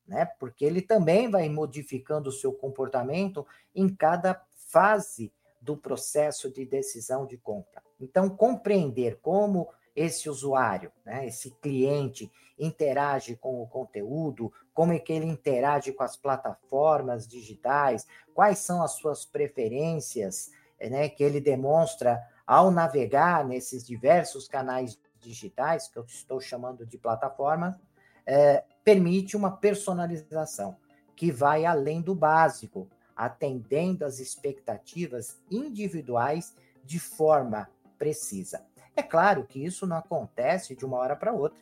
Né? 0.07 0.25
Porque 0.39 0.65
ele 0.65 0.81
também 0.81 1.29
vai 1.29 1.49
modificando 1.49 2.31
o 2.31 2.33
seu 2.33 2.53
comportamento 2.53 3.45
em 3.75 3.89
cada 3.89 4.41
fase 4.69 5.33
do 5.61 5.77
processo 5.77 6.49
de 6.49 6.65
decisão 6.65 7.27
de 7.27 7.37
compra. 7.37 7.83
Então, 8.01 8.31
compreender 8.31 9.19
como 9.21 9.69
esse 9.95 10.29
usuário, 10.29 10.91
né, 11.05 11.27
esse 11.27 11.51
cliente 11.51 12.31
interage 12.59 13.37
com 13.37 13.63
o 13.63 13.67
conteúdo, 13.67 14.53
como 14.73 14.93
é 14.93 14.99
que 14.99 15.13
ele 15.13 15.27
interage 15.27 15.93
com 15.93 16.03
as 16.03 16.17
plataformas 16.17 17.27
digitais, 17.27 18.07
quais 18.35 18.59
são 18.59 18.83
as 18.83 18.93
suas 18.93 19.25
preferências, 19.25 20.51
né, 20.81 21.09
que 21.09 21.23
ele 21.23 21.41
demonstra 21.41 22.21
ao 22.47 22.71
navegar 22.71 23.45
nesses 23.45 23.85
diversos 23.85 24.49
canais 24.49 24.99
digitais, 25.21 25.89
que 25.89 25.99
eu 25.99 26.05
estou 26.05 26.41
chamando 26.41 26.85
de 26.87 26.99
plataforma, 26.99 27.81
é, 28.27 28.65
permite 28.85 29.37
uma 29.37 29.57
personalização 29.57 30.77
que 31.15 31.31
vai 31.31 31.65
além 31.65 32.01
do 32.01 32.15
básico, 32.15 32.89
atendendo 33.15 34.05
às 34.05 34.19
expectativas 34.19 35.41
individuais 35.51 36.55
de 36.85 36.99
forma 36.99 37.69
precisa. 37.99 38.65
É 38.95 39.03
claro 39.03 39.45
que 39.45 39.65
isso 39.65 39.87
não 39.87 39.97
acontece 39.97 40.77
de 40.77 40.85
uma 40.85 40.99
hora 40.99 41.17
para 41.17 41.33
outra. 41.33 41.61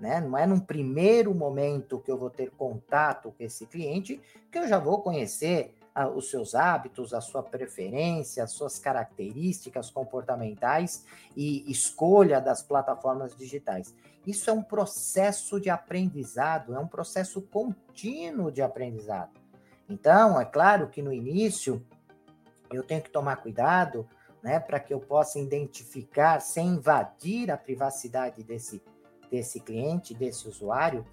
Né? 0.00 0.20
Não 0.20 0.36
é 0.36 0.46
num 0.46 0.58
primeiro 0.58 1.34
momento 1.34 2.00
que 2.00 2.10
eu 2.10 2.18
vou 2.18 2.30
ter 2.30 2.50
contato 2.50 3.32
com 3.36 3.44
esse 3.44 3.66
cliente 3.66 4.20
que 4.50 4.58
eu 4.58 4.66
já 4.66 4.78
vou 4.78 5.02
conhecer 5.02 5.74
os 6.16 6.28
seus 6.28 6.56
hábitos, 6.56 7.14
a 7.14 7.20
sua 7.20 7.40
preferência, 7.40 8.42
as 8.42 8.50
suas 8.50 8.80
características 8.80 9.90
comportamentais 9.90 11.04
e 11.36 11.70
escolha 11.70 12.40
das 12.40 12.62
plataformas 12.62 13.36
digitais. 13.36 13.94
Isso 14.26 14.50
é 14.50 14.52
um 14.52 14.62
processo 14.62 15.60
de 15.60 15.70
aprendizado, 15.70 16.74
é 16.74 16.78
um 16.80 16.88
processo 16.88 17.40
contínuo 17.42 18.50
de 18.50 18.60
aprendizado. 18.60 19.38
Então, 19.88 20.40
é 20.40 20.44
claro 20.44 20.88
que 20.88 21.00
no 21.00 21.12
início 21.12 21.86
eu 22.72 22.82
tenho 22.82 23.02
que 23.02 23.10
tomar 23.10 23.36
cuidado, 23.36 24.08
né, 24.44 24.60
para 24.60 24.78
que 24.78 24.92
eu 24.92 25.00
possa 25.00 25.38
identificar 25.38 26.38
sem 26.38 26.74
invadir 26.74 27.50
a 27.50 27.56
privacidade 27.56 28.44
desse 28.44 28.80
desse 29.30 29.58
cliente, 29.58 30.14
desse 30.14 30.46
usuário, 30.46 31.04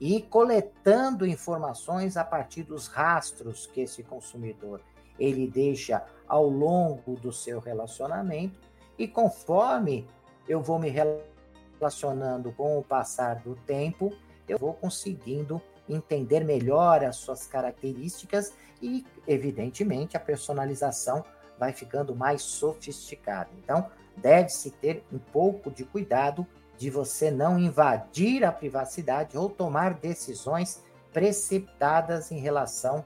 e 0.00 0.22
coletando 0.22 1.26
informações 1.26 2.16
a 2.16 2.24
partir 2.24 2.62
dos 2.62 2.86
rastros 2.86 3.66
que 3.66 3.82
esse 3.82 4.02
consumidor 4.02 4.80
ele 5.18 5.46
deixa 5.50 6.02
ao 6.28 6.48
longo 6.48 7.16
do 7.16 7.32
seu 7.32 7.58
relacionamento 7.58 8.58
e 8.98 9.06
conforme 9.08 10.06
eu 10.48 10.62
vou 10.62 10.78
me 10.78 10.90
relacionando 10.90 12.52
com 12.52 12.78
o 12.78 12.84
passar 12.84 13.40
do 13.40 13.56
tempo, 13.56 14.10
eu 14.48 14.58
vou 14.58 14.72
conseguindo 14.72 15.60
entender 15.88 16.44
melhor 16.44 17.04
as 17.04 17.16
suas 17.16 17.46
características 17.46 18.54
e, 18.80 19.04
evidentemente, 19.26 20.16
a 20.16 20.20
personalização 20.20 21.24
vai 21.58 21.72
ficando 21.72 22.14
mais 22.14 22.42
sofisticada. 22.42 23.50
Então, 23.62 23.90
deve-se 24.16 24.70
ter 24.70 25.04
um 25.12 25.18
pouco 25.18 25.70
de 25.70 25.84
cuidado 25.84 26.46
de 26.76 26.90
você 26.90 27.30
não 27.30 27.58
invadir 27.58 28.44
a 28.44 28.52
privacidade 28.52 29.36
ou 29.36 29.48
tomar 29.48 29.94
decisões 29.94 30.84
precipitadas 31.12 32.30
em 32.30 32.38
relação 32.38 33.04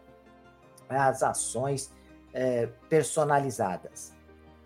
às 0.88 1.22
ações 1.22 1.92
é, 2.32 2.66
personalizadas. 2.88 4.12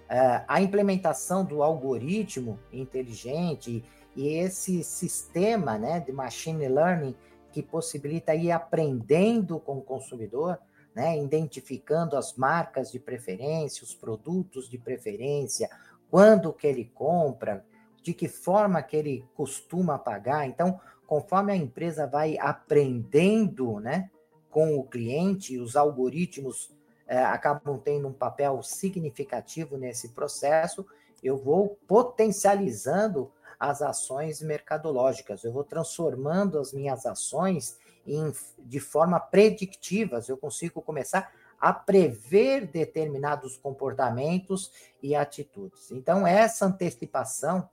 É, 0.08 0.42
a 0.46 0.60
implementação 0.60 1.44
do 1.44 1.62
algoritmo 1.62 2.58
inteligente 2.72 3.84
e 4.16 4.28
esse 4.28 4.82
sistema 4.82 5.78
né, 5.78 6.00
de 6.00 6.12
machine 6.12 6.68
learning 6.68 7.14
que 7.52 7.62
possibilita 7.62 8.34
ir 8.34 8.50
aprendendo 8.50 9.58
com 9.60 9.78
o 9.78 9.82
consumidor, 9.82 10.58
né, 10.94 11.18
identificando 11.20 12.16
as 12.16 12.34
marcas 12.34 12.92
de 12.92 12.98
preferência, 12.98 13.82
os 13.82 13.94
produtos 13.94 14.68
de 14.68 14.78
preferência, 14.78 15.68
quando 16.10 16.52
que 16.52 16.66
ele 16.66 16.84
compra, 16.94 17.64
de 18.02 18.14
que 18.14 18.28
forma 18.28 18.82
que 18.82 18.96
ele 18.96 19.24
costuma 19.34 19.98
pagar. 19.98 20.46
Então, 20.46 20.80
conforme 21.06 21.52
a 21.52 21.56
empresa 21.56 22.06
vai 22.06 22.38
aprendendo, 22.38 23.80
né, 23.80 24.10
com 24.50 24.76
o 24.76 24.84
cliente, 24.84 25.58
os 25.58 25.74
algoritmos 25.74 26.72
é, 27.08 27.18
acabam 27.18 27.78
tendo 27.78 28.08
um 28.08 28.12
papel 28.12 28.62
significativo 28.62 29.76
nesse 29.76 30.10
processo. 30.10 30.86
Eu 31.22 31.36
vou 31.36 31.76
potencializando 31.88 33.32
as 33.58 33.82
ações 33.82 34.40
mercadológicas, 34.42 35.42
eu 35.42 35.52
vou 35.52 35.64
transformando 35.64 36.58
as 36.58 36.72
minhas 36.72 37.06
ações 37.06 37.78
em, 38.06 38.32
de 38.58 38.80
forma 38.80 39.18
predictivas, 39.18 40.28
eu 40.28 40.36
consigo 40.36 40.82
começar 40.82 41.32
a 41.60 41.72
prever 41.72 42.66
determinados 42.66 43.56
comportamentos 43.56 44.70
e 45.02 45.14
atitudes. 45.14 45.90
Então, 45.90 46.26
essa 46.26 46.66
antecipação, 46.66 47.68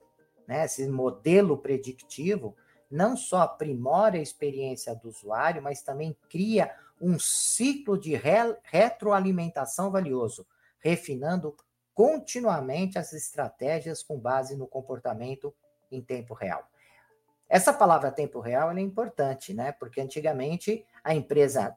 né, 0.47 0.65
esse 0.65 0.87
modelo 0.87 1.57
predictivo, 1.57 2.55
não 2.89 3.17
só 3.17 3.41
aprimora 3.41 4.17
a 4.17 4.21
experiência 4.21 4.95
do 4.95 5.09
usuário, 5.09 5.61
mas 5.61 5.81
também 5.81 6.15
cria 6.29 6.73
um 7.01 7.17
ciclo 7.19 7.97
de 7.97 8.15
re 8.15 8.55
retroalimentação 8.63 9.89
valioso, 9.89 10.45
refinando 10.79 11.55
continuamente 11.93 12.97
as 12.97 13.13
estratégias 13.13 14.03
com 14.03 14.17
base 14.17 14.55
no 14.55 14.67
comportamento 14.67 15.53
em 15.91 16.01
tempo 16.01 16.33
real. 16.33 16.70
Essa 17.51 17.73
palavra 17.73 18.09
tempo 18.09 18.39
real 18.39 18.71
é 18.71 18.79
importante, 18.79 19.53
né? 19.53 19.73
Porque 19.73 19.99
antigamente 19.99 20.85
a 21.03 21.13
empresa 21.13 21.75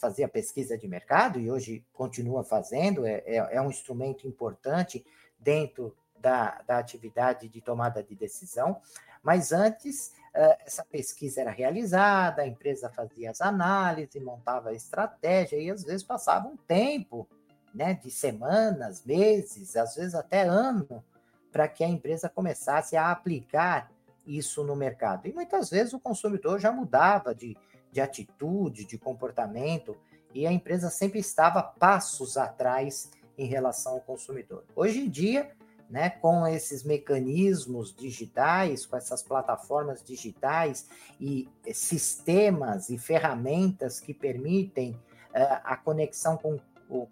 fazia 0.00 0.26
pesquisa 0.26 0.78
de 0.78 0.88
mercado 0.88 1.38
e 1.38 1.50
hoje 1.50 1.84
continua 1.92 2.42
fazendo, 2.42 3.04
é, 3.04 3.22
é, 3.26 3.36
é 3.36 3.60
um 3.60 3.68
instrumento 3.68 4.26
importante 4.26 5.04
dentro 5.38 5.94
da, 6.18 6.62
da 6.66 6.78
atividade 6.78 7.50
de 7.50 7.60
tomada 7.60 8.02
de 8.02 8.14
decisão, 8.14 8.80
mas 9.22 9.52
antes 9.52 10.14
uh, 10.34 10.56
essa 10.64 10.82
pesquisa 10.82 11.42
era 11.42 11.50
realizada, 11.50 12.40
a 12.40 12.46
empresa 12.46 12.88
fazia 12.88 13.30
as 13.30 13.42
análises, 13.42 14.22
montava 14.22 14.70
a 14.70 14.74
estratégia 14.74 15.58
e 15.58 15.70
às 15.70 15.84
vezes 15.84 16.02
passava 16.02 16.48
um 16.48 16.56
tempo, 16.56 17.28
né, 17.74 17.92
de 17.92 18.10
semanas, 18.10 19.04
meses, 19.04 19.76
às 19.76 19.96
vezes 19.96 20.14
até 20.14 20.44
ano, 20.44 21.04
para 21.52 21.68
que 21.68 21.84
a 21.84 21.88
empresa 21.88 22.26
começasse 22.26 22.96
a 22.96 23.10
aplicar 23.10 23.92
isso 24.26 24.64
no 24.64 24.74
mercado. 24.74 25.26
E 25.26 25.32
muitas 25.32 25.70
vezes 25.70 25.92
o 25.92 26.00
consumidor 26.00 26.58
já 26.58 26.72
mudava 26.72 27.34
de, 27.34 27.56
de 27.90 28.00
atitude, 28.00 28.84
de 28.84 28.98
comportamento, 28.98 29.96
e 30.32 30.46
a 30.46 30.52
empresa 30.52 30.90
sempre 30.90 31.20
estava 31.20 31.62
passos 31.62 32.36
atrás 32.36 33.10
em 33.38 33.46
relação 33.46 33.92
ao 33.92 34.00
consumidor. 34.00 34.64
Hoje 34.74 35.00
em 35.00 35.08
dia, 35.08 35.50
né, 35.88 36.10
com 36.10 36.46
esses 36.46 36.82
mecanismos 36.82 37.94
digitais, 37.94 38.86
com 38.86 38.96
essas 38.96 39.22
plataformas 39.22 40.02
digitais 40.02 40.88
e 41.20 41.48
sistemas 41.72 42.88
e 42.90 42.98
ferramentas 42.98 44.00
que 44.00 44.14
permitem 44.14 44.92
uh, 44.92 45.60
a 45.62 45.76
conexão 45.76 46.36
com, 46.36 46.58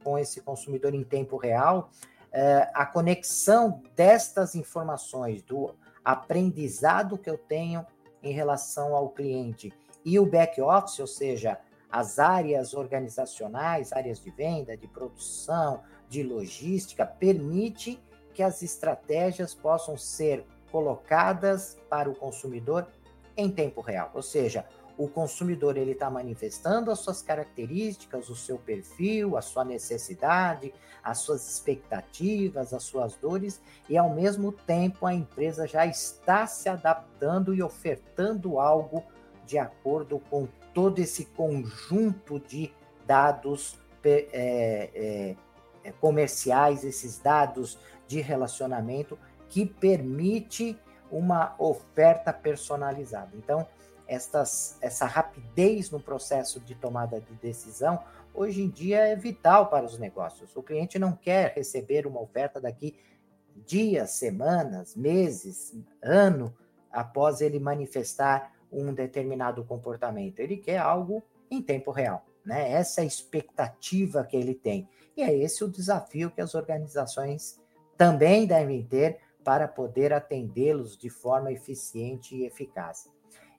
com 0.02 0.18
esse 0.18 0.40
consumidor 0.40 0.94
em 0.94 1.04
tempo 1.04 1.37
real, 1.37 1.90
uh, 2.28 2.70
a 2.74 2.87
conexão 2.87 3.82
destas 3.94 4.54
informações, 4.54 5.42
do 5.42 5.74
aprendizado 6.04 7.18
que 7.18 7.30
eu 7.30 7.38
tenho 7.38 7.86
em 8.22 8.32
relação 8.32 8.94
ao 8.94 9.10
cliente 9.10 9.72
e 10.04 10.18
o 10.18 10.26
back 10.26 10.60
office, 10.60 10.98
ou 10.98 11.06
seja, 11.06 11.58
as 11.90 12.18
áreas 12.18 12.74
organizacionais, 12.74 13.92
áreas 13.92 14.18
de 14.18 14.30
venda, 14.30 14.76
de 14.76 14.88
produção, 14.88 15.82
de 16.08 16.22
logística, 16.22 17.04
permite 17.04 18.02
que 18.32 18.42
as 18.42 18.62
estratégias 18.62 19.54
possam 19.54 19.96
ser 19.96 20.46
colocadas 20.70 21.76
para 21.90 22.08
o 22.08 22.14
consumidor 22.14 22.88
em 23.36 23.50
tempo 23.50 23.80
real. 23.80 24.10
Ou 24.14 24.22
seja, 24.22 24.64
o 24.96 25.09
consumidor 25.09 25.76
ele 25.76 25.92
está 25.92 26.11
manifestando 26.11 26.90
as 26.90 26.98
suas 26.98 27.22
características, 27.22 28.28
o 28.28 28.37
seu 28.37 28.59
perfil, 28.59 29.37
a 29.37 29.42
sua 29.42 29.64
necessidade, 29.64 30.72
as 31.02 31.18
suas 31.18 31.48
expectativas, 31.48 32.72
as 32.72 32.83
suas 32.83 33.16
dores, 33.16 33.61
e 33.88 33.96
ao 33.96 34.11
mesmo 34.11 34.52
tempo 34.52 35.07
a 35.07 35.14
empresa 35.14 35.66
já 35.66 35.87
está 35.87 36.46
se 36.46 36.68
adaptando 36.68 37.55
e 37.55 37.62
ofertando 37.62 38.61
algo 38.61 39.02
de 39.46 39.59
acordo 39.59 40.18
com 40.31 40.46
todo 40.72 40.98
esse 40.98 41.26
conjunto 41.26 42.38
de 42.38 42.72
dados 43.07 43.78
é, 44.05 44.28
é, 44.33 45.37
é, 45.85 45.92
comerciais, 45.92 46.85
esses 46.85 47.18
dados 47.18 47.78
de 48.07 48.20
relacionamento 48.20 49.18
que 49.48 49.66
permite 49.66 50.78
uma 51.11 51.55
oferta 51.59 52.33
personalizada. 52.33 53.31
Então, 53.35 53.66
estas, 54.12 54.77
essa 54.81 55.07
rapidez 55.07 55.90
no 55.90 55.98
processo 55.98 56.61
de 56.61 56.75
tomada 56.75 57.20
de 57.20 57.35
decisão, 57.35 57.98
hoje 58.35 58.62
em 58.62 58.68
dia 58.68 59.07
é 59.07 59.16
vital 59.16 59.68
para 59.68 59.87
os 59.87 59.98
negócios. 59.98 60.55
O 60.55 60.62
cliente 60.62 60.98
não 60.98 61.12
quer 61.12 61.55
receber 61.55 62.07
uma 62.07 62.20
oferta 62.20 62.61
daqui 62.61 62.98
dias, 63.66 64.11
semanas, 64.11 64.94
meses, 64.94 65.75
ano 66.03 66.55
após 66.90 67.40
ele 67.40 67.59
manifestar 67.59 68.53
um 68.70 68.92
determinado 68.92 69.64
comportamento. 69.64 70.40
Ele 70.40 70.57
quer 70.57 70.79
algo 70.79 71.22
em 71.51 71.62
tempo 71.62 71.90
real, 71.90 72.25
né? 72.44 72.72
Essa 72.72 73.01
é 73.01 73.05
a 73.05 73.07
expectativa 73.07 74.25
que 74.25 74.37
ele 74.37 74.55
tem. 74.55 74.88
E 75.16 75.22
é 75.22 75.35
esse 75.35 75.64
o 75.64 75.70
desafio 75.70 76.31
que 76.31 76.40
as 76.40 76.55
organizações 76.55 77.61
também 77.96 78.46
devem 78.46 78.83
ter 78.83 79.18
para 79.44 79.68
poder 79.68 80.12
atendê-los 80.12 80.96
de 80.96 81.11
forma 81.11 81.53
eficiente 81.53 82.35
e 82.37 82.46
eficaz. 82.46 83.11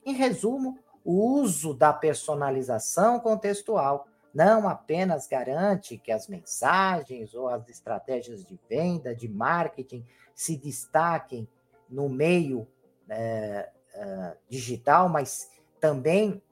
Em 0.04 0.12
resumo, 0.12 0.78
o 1.04 1.40
uso 1.40 1.74
da 1.74 1.92
personalização 1.92 3.20
contextual 3.20 4.06
não 4.34 4.68
apenas 4.68 5.28
garante 5.28 5.96
que 5.96 6.10
as 6.10 6.26
mensagens 6.26 7.34
ou 7.34 7.48
as 7.48 7.68
estratégias 7.68 8.44
de 8.44 8.58
venda, 8.68 9.14
de 9.14 9.28
marketing 9.28 10.04
se 10.34 10.56
destaquem 10.56 11.46
no 11.88 12.08
meio 12.08 12.66
é, 13.08 13.70
é, 13.94 14.36
digital, 14.48 15.08
mas 15.08 15.50
também 15.80 16.42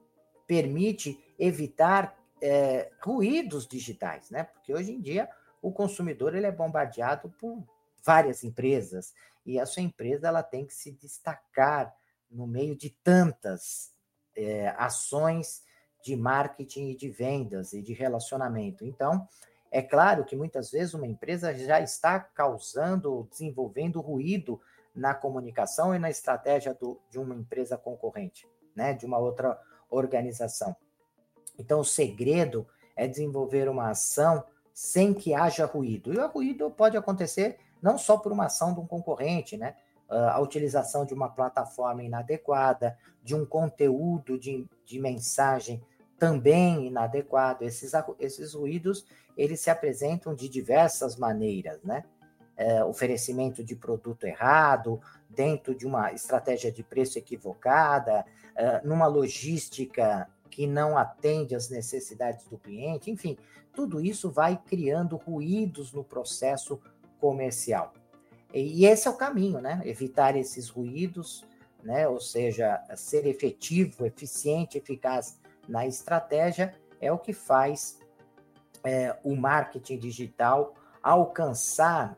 permite 0.47 1.19
evitar 1.37 2.17
é, 2.41 2.89
ruídos 3.01 3.67
digitais, 3.67 4.29
né? 4.29 4.43
Porque 4.45 4.73
hoje 4.73 4.93
em 4.93 5.01
dia 5.01 5.29
o 5.61 5.71
consumidor 5.71 6.35
ele 6.35 6.45
é 6.45 6.51
bombardeado 6.51 7.29
por 7.39 7.63
várias 8.03 8.43
empresas 8.43 9.13
e 9.45 9.59
a 9.59 9.65
sua 9.65 9.83
empresa 9.83 10.27
ela 10.27 10.43
tem 10.43 10.65
que 10.65 10.73
se 10.73 10.91
destacar 10.91 11.93
no 12.33 12.47
meio 12.47 12.75
de 12.75 12.89
tantas 12.89 13.91
é, 14.35 14.69
ações 14.77 15.63
de 16.03 16.15
marketing 16.15 16.89
e 16.89 16.95
de 16.95 17.09
vendas 17.09 17.71
e 17.71 17.81
de 17.81 17.93
relacionamento. 17.93 18.85
Então, 18.85 19.27
é 19.71 19.81
claro 19.81 20.25
que 20.25 20.35
muitas 20.35 20.69
vezes 20.69 20.93
uma 20.93 21.07
empresa 21.07 21.53
já 21.53 21.79
está 21.79 22.19
causando, 22.19 23.27
desenvolvendo 23.31 24.01
ruído 24.01 24.59
na 24.93 25.13
comunicação 25.13 25.95
e 25.95 25.99
na 25.99 26.09
estratégia 26.09 26.73
do, 26.73 26.99
de 27.09 27.17
uma 27.17 27.33
empresa 27.33 27.77
concorrente, 27.77 28.47
né, 28.75 28.93
de 28.93 29.05
uma 29.05 29.17
outra 29.17 29.59
organização. 29.89 30.75
Então, 31.57 31.79
o 31.79 31.85
segredo 31.85 32.67
é 32.95 33.07
desenvolver 33.07 33.69
uma 33.69 33.89
ação 33.89 34.43
sem 34.73 35.13
que 35.13 35.33
haja 35.33 35.65
ruído. 35.65 36.13
E 36.13 36.17
o 36.17 36.27
ruído 36.27 36.69
pode 36.71 36.97
acontecer 36.97 37.59
não 37.81 37.97
só 37.97 38.17
por 38.17 38.31
uma 38.31 38.45
ação 38.45 38.73
de 38.73 38.79
um 38.79 38.87
concorrente, 38.87 39.57
né? 39.57 39.75
A 40.13 40.39
utilização 40.39 41.05
de 41.05 41.13
uma 41.13 41.29
plataforma 41.29 42.03
inadequada, 42.03 42.97
de 43.23 43.35
um 43.35 43.45
conteúdo 43.45 44.37
de, 44.37 44.67
de 44.85 44.99
mensagem 44.99 45.81
também 46.17 46.87
inadequado. 46.87 47.63
Esses, 47.63 47.91
esses 48.19 48.53
ruídos, 48.53 49.05
eles 49.37 49.59
se 49.59 49.69
apresentam 49.69 50.33
de 50.33 50.47
diversas 50.47 51.15
maneiras, 51.17 51.83
né? 51.83 52.03
É, 52.55 52.83
oferecimento 52.83 53.63
de 53.63 53.75
produto 53.75 54.25
errado, 54.25 55.01
dentro 55.27 55.73
de 55.73 55.87
uma 55.87 56.13
estratégia 56.13 56.71
de 56.71 56.83
preço 56.83 57.17
equivocada, 57.17 58.23
é, 58.55 58.79
numa 58.85 59.07
logística 59.07 60.29
que 60.51 60.67
não 60.67 60.95
atende 60.95 61.55
às 61.55 61.69
necessidades 61.69 62.45
do 62.45 62.59
cliente, 62.59 63.09
enfim, 63.09 63.35
tudo 63.73 63.99
isso 63.99 64.29
vai 64.29 64.55
criando 64.55 65.17
ruídos 65.17 65.91
no 65.91 66.03
processo 66.03 66.79
comercial. 67.19 67.91
E 68.53 68.85
esse 68.85 69.07
é 69.07 69.11
o 69.11 69.15
caminho, 69.15 69.59
né? 69.59 69.81
Evitar 69.83 70.35
esses 70.35 70.69
ruídos, 70.69 71.45
né? 71.83 72.07
Ou 72.07 72.19
seja, 72.19 72.81
ser 72.95 73.25
efetivo, 73.25 74.05
eficiente, 74.05 74.77
eficaz 74.77 75.39
na 75.67 75.87
estratégia 75.87 76.75
é 77.01 77.11
o 77.11 77.17
que 77.17 77.33
faz 77.33 77.99
é, 78.83 79.17
o 79.23 79.35
marketing 79.35 79.97
digital 79.97 80.75
alcançar 81.01 82.17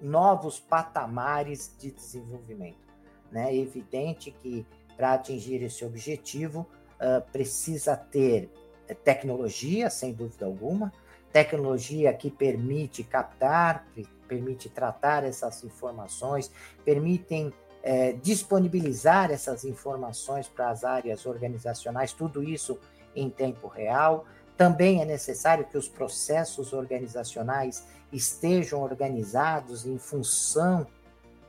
novos 0.00 0.60
patamares 0.60 1.74
de 1.78 1.90
desenvolvimento. 1.90 2.86
Né? 3.30 3.50
É 3.50 3.56
evidente 3.56 4.30
que 4.30 4.66
para 4.96 5.14
atingir 5.14 5.62
esse 5.62 5.84
objetivo 5.84 6.68
uh, 7.00 7.20
precisa 7.32 7.96
ter 7.96 8.50
tecnologia, 9.02 9.88
sem 9.90 10.12
dúvida 10.12 10.44
alguma, 10.44 10.92
tecnologia 11.32 12.12
que 12.12 12.30
permite 12.30 13.02
captar, 13.02 13.86
permite 14.28 14.68
tratar 14.68 15.24
essas 15.24 15.64
informações, 15.64 16.50
permitem 16.84 17.52
é, 17.82 18.12
disponibilizar 18.12 19.30
essas 19.30 19.64
informações 19.64 20.46
para 20.46 20.70
as 20.70 20.84
áreas 20.84 21.26
organizacionais, 21.26 22.12
tudo 22.12 22.42
isso 22.42 22.78
em 23.16 23.28
tempo 23.28 23.66
real. 23.66 24.24
Também 24.56 25.02
é 25.02 25.04
necessário 25.04 25.64
que 25.64 25.76
os 25.76 25.88
processos 25.88 26.72
organizacionais 26.72 27.86
estejam 28.12 28.82
organizados 28.82 29.86
em 29.86 29.98
função 29.98 30.86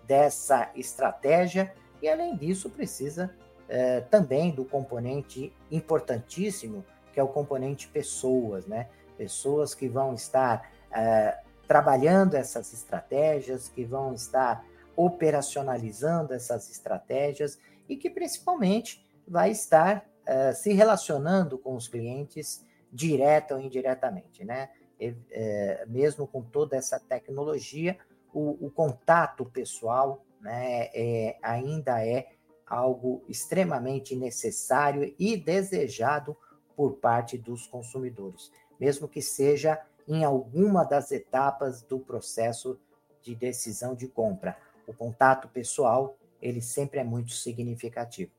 dessa 0.07 0.71
estratégia, 0.75 1.73
e 2.01 2.09
além 2.09 2.35
disso, 2.35 2.69
precisa 2.69 3.33
é, 3.69 4.01
também 4.01 4.51
do 4.51 4.65
componente 4.65 5.53
importantíssimo, 5.71 6.83
que 7.13 7.19
é 7.19 7.23
o 7.23 7.27
componente 7.27 7.87
pessoas, 7.87 8.65
né? 8.65 8.89
Pessoas 9.23 9.73
que 9.73 9.87
vão 9.87 10.13
estar 10.13 10.69
é, 10.91 11.39
trabalhando 11.65 12.35
essas 12.35 12.73
estratégias, 12.73 13.69
que 13.69 13.85
vão 13.85 14.13
estar 14.13 14.65
operacionalizando 14.97 16.33
essas 16.33 16.69
estratégias 16.69 17.57
e 17.87 17.95
que 17.95 18.09
principalmente 18.09 19.01
vai 19.25 19.51
estar 19.51 20.05
uh, 20.27 20.53
se 20.53 20.73
relacionando 20.73 21.57
com 21.57 21.73
os 21.73 21.87
clientes 21.87 22.65
direta 22.91 23.55
ou 23.55 23.61
indiretamente, 23.61 24.43
né? 24.43 24.71
E, 24.99 25.15
é, 25.31 25.85
mesmo 25.87 26.27
com 26.27 26.41
toda 26.41 26.75
essa 26.75 26.99
tecnologia, 26.99 27.97
o, 28.33 28.67
o 28.67 28.69
contato 28.69 29.45
pessoal 29.45 30.21
né, 30.41 30.89
é, 30.93 31.37
ainda 31.41 32.05
é 32.05 32.27
algo 32.67 33.23
extremamente 33.29 34.17
necessário 34.17 35.15
e 35.17 35.37
desejado 35.37 36.35
por 36.75 36.97
parte 36.97 37.37
dos 37.37 37.67
consumidores, 37.67 38.51
mesmo 38.83 39.07
que 39.07 39.21
seja 39.21 39.79
em 40.05 40.25
alguma 40.25 40.83
das 40.83 41.09
etapas 41.09 41.81
do 41.81 41.97
processo 41.97 42.77
de 43.21 43.33
decisão 43.33 43.95
de 43.95 44.09
compra. 44.09 44.57
O 44.85 44.93
contato 44.93 45.47
pessoal, 45.47 46.17
ele 46.41 46.61
sempre 46.61 46.99
é 46.99 47.03
muito 47.03 47.31
significativo. 47.31 48.31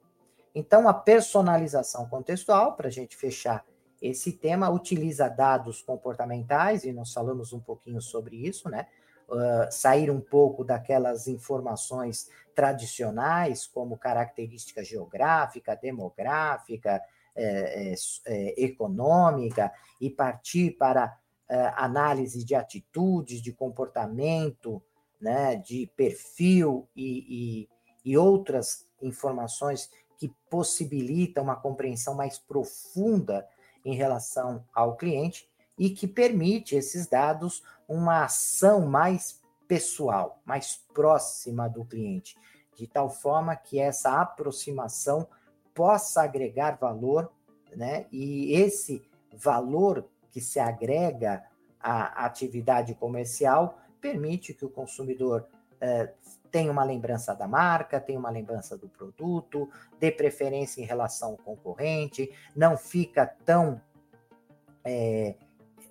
Então, 0.55 0.87
a 0.87 0.93
personalização 0.93 2.07
contextual, 2.07 2.77
para 2.77 2.89
a 2.89 2.91
gente 2.91 3.17
fechar 3.17 3.65
esse 4.03 4.33
tema, 4.33 4.69
utiliza 4.69 5.29
dados 5.29 5.81
comportamentais, 5.81 6.85
e 6.85 6.93
nós 6.93 7.11
falamos 7.11 7.55
um 7.55 7.61
pouquinho 7.61 8.03
sobre 8.03 8.37
isso, 8.37 8.69
né? 8.69 8.87
Uh, 9.27 9.73
sair 9.73 10.11
um 10.11 10.21
pouco 10.21 10.63
daquelas 10.63 11.27
informações 11.27 12.29
tradicionais, 12.55 13.67
como 13.67 13.97
característica 13.97 14.85
geográfica, 14.85 15.75
demográfica, 15.75 17.01
é, 17.37 17.93
é, 17.93 17.95
é, 18.27 18.65
econômica, 18.65 19.73
e 20.01 20.11
partir 20.11 20.73
para 20.73 21.19
análise 21.77 22.43
de 22.43 22.55
atitudes, 22.55 23.41
de 23.41 23.53
comportamento, 23.53 24.83
né, 25.21 25.55
de 25.57 25.91
perfil 25.95 26.89
e, 26.97 27.69
e, 28.05 28.13
e 28.13 28.17
outras 28.17 28.87
informações 29.01 29.91
que 30.19 30.35
possibilitam 30.49 31.45
uma 31.45 31.55
compreensão 31.55 32.15
mais 32.15 32.39
profunda 32.39 33.47
em 33.85 33.95
relação 33.95 34.65
ao 34.73 34.97
cliente 34.97 35.49
e 35.79 35.91
que 35.91 36.07
permite 36.07 36.77
esses 36.77 37.07
dados 37.07 37.63
uma 37.89 38.25
ação 38.25 38.87
mais 38.87 39.41
pessoal, 39.67 40.41
mais 40.45 40.77
próxima 40.93 41.69
do 41.69 41.85
cliente, 41.85 42.37
de 42.77 42.87
tal 42.87 43.11
forma 43.11 43.55
que 43.57 43.79
essa 43.79 44.21
aproximação 44.21 45.27
possa 45.75 46.23
agregar 46.23 46.79
valor, 46.79 47.31
né? 47.77 48.07
E 48.11 48.53
esse 48.55 49.03
valor 49.33 50.09
que 50.31 50.41
se 50.41 50.59
agrega 50.59 51.45
à 51.81 52.25
atividade 52.25 52.95
comercial 52.95 53.79
permite 54.01 54.55
que 54.55 54.65
o 54.65 54.71
consumidor 54.71 55.47
eh, 55.81 56.13
tenha 56.51 56.71
uma 56.71 56.85
lembrança 56.85 57.35
da 57.35 57.49
marca, 57.49 58.01
tenha 58.01 58.19
uma 58.19 58.31
lembrança 58.31 58.79
do 58.79 58.89
produto, 58.89 59.69
dê 59.99 60.11
preferência 60.11 60.81
em 60.81 60.85
relação 60.85 61.31
ao 61.31 61.37
concorrente, 61.37 62.31
não 62.55 62.77
fica 62.77 63.27
tão 63.27 63.81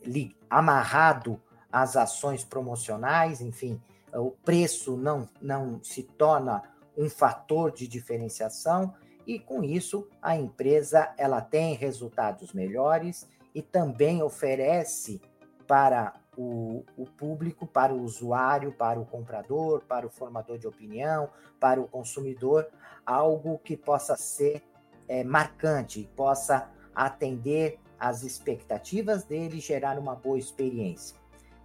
li, 0.06 0.36
amarrado 0.50 1.42
às 1.72 1.96
ações 1.96 2.44
promocionais, 2.44 3.42
enfim, 3.42 3.82
o 4.14 4.32
preço 4.32 4.96
não, 4.96 5.28
não 5.42 5.84
se 5.84 6.04
torna 6.04 6.62
um 6.96 7.10
fator 7.10 7.72
de 7.72 7.88
diferenciação 7.88 8.94
e 9.26 9.40
com 9.40 9.64
isso 9.64 10.08
a 10.22 10.36
empresa 10.36 11.14
ela 11.18 11.42
tem 11.42 11.76
resultados 11.76 12.54
melhores 12.54 13.28
e 13.54 13.62
também 13.62 14.22
oferece 14.22 15.22
para 15.68 16.14
o, 16.38 16.84
o, 16.98 17.06
público, 17.06 17.66
para 17.66 17.94
o 17.94 18.02
usuário, 18.02 18.72
para 18.72 19.00
o 19.00 19.06
comprador, 19.06 19.82
para 19.82 20.06
o 20.06 20.10
formador 20.10 20.58
de 20.58 20.68
opinião, 20.68 21.30
para 21.60 21.80
o 21.80 21.88
consumidor, 21.88 22.68
algo 23.06 23.60
que 23.60 23.78
possa 23.78 24.16
ser 24.18 24.64
é, 25.08 25.24
marcante, 25.24 26.10
possa 26.16 26.70
atender 26.94 27.80
às 28.00 28.24
expectativas 28.24 29.24
dele 29.24 29.60
gerar 29.60 29.98
uma 29.98 30.16
boa 30.16 30.38
experiência. 30.38 31.18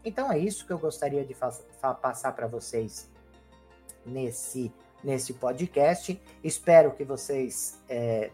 Então 0.04 0.30
é 0.30 0.38
isso 0.38 0.66
que 0.66 0.72
eu 0.72 0.78
gostaria 0.78 1.24
de 1.24 1.34
passar 2.00 2.32
para 2.32 2.46
vocês 2.46 3.10
nesse, 4.06 4.72
nesse 5.08 5.32
podcast. 5.32 6.20
Espero 6.44 6.92
que 6.92 7.02
vocês 7.02 7.80
é, 7.88 8.30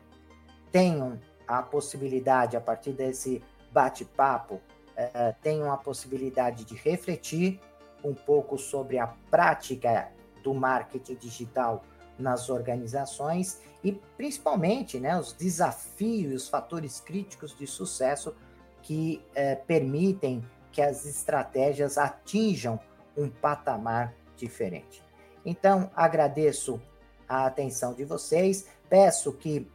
tenham 0.73 1.21
a 1.47 1.63
possibilidade, 1.63 2.57
a 2.57 2.61
partir 2.61 2.91
desse 2.91 3.41
bate-papo, 3.71 4.61
é, 4.97 5.33
tenham 5.41 5.73
a 5.73 5.77
possibilidade 5.77 6.65
de 6.65 6.75
refletir 6.75 7.61
um 8.03 8.13
pouco 8.13 8.59
sobre 8.59 8.99
a 8.99 9.07
prática 9.31 10.11
do 10.43 10.53
marketing 10.53 11.15
digital 11.15 11.85
nas 12.19 12.51
organizações 12.51 13.61
e 13.83 13.93
principalmente 14.17 14.99
né, 14.99 15.19
os 15.19 15.33
desafios, 15.33 16.43
os 16.43 16.49
fatores 16.49 17.01
críticos 17.01 17.57
de 17.57 17.67
sucesso 17.67 18.35
que 18.83 19.25
é, 19.35 19.55
permitem 19.55 20.45
que 20.73 20.83
as 20.83 21.07
estratégias 21.07 21.99
atinjam 21.99 22.81
um 23.17 23.29
patamar 23.29 24.13
diferente. 24.37 25.05
Então, 25.45 25.91
agradeço 25.95 26.81
a 27.29 27.47
atenção 27.47 27.95
de 27.95 28.05
vocês, 28.05 28.67
peço 28.89 29.33
que 29.33 29.71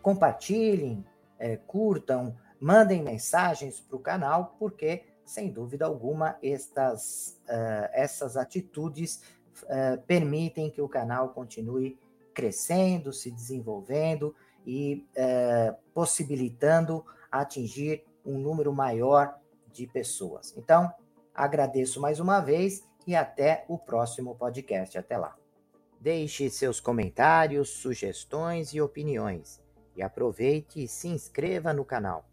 compartilhem, 0.00 1.04
é, 1.38 1.56
curtam, 1.56 2.36
mandem 2.60 3.02
mensagens 3.02 3.80
para 3.80 3.96
o 3.96 4.00
canal, 4.00 4.56
porque, 4.58 5.02
sem 5.24 5.50
dúvida 5.50 5.84
alguma, 5.84 6.36
estas, 6.42 7.40
uh, 7.48 7.88
essas 7.92 8.36
atitudes 8.36 9.20
uh, 9.64 10.00
permitem 10.06 10.70
que 10.70 10.80
o 10.80 10.88
canal 10.88 11.30
continue 11.30 11.98
crescendo, 12.32 13.12
se 13.12 13.30
desenvolvendo 13.30 14.34
e 14.66 15.06
uh, 15.16 15.76
possibilitando 15.92 17.04
atingir 17.30 18.04
um 18.24 18.38
número 18.38 18.72
maior 18.72 19.36
de 19.72 19.86
pessoas. 19.86 20.54
Então, 20.56 20.92
agradeço 21.34 22.00
mais 22.00 22.20
uma 22.20 22.40
vez 22.40 22.84
e 23.06 23.16
até 23.16 23.64
o 23.68 23.78
próximo 23.78 24.34
podcast. 24.34 24.98
Até 24.98 25.16
lá. 25.16 25.36
Deixe 26.00 26.50
seus 26.50 26.80
comentários, 26.80 27.70
sugestões 27.70 28.74
e 28.74 28.80
opiniões. 28.80 29.62
E 29.94 30.02
aproveite 30.02 30.82
e 30.82 30.88
se 30.88 31.08
inscreva 31.08 31.72
no 31.72 31.84
canal. 31.84 32.24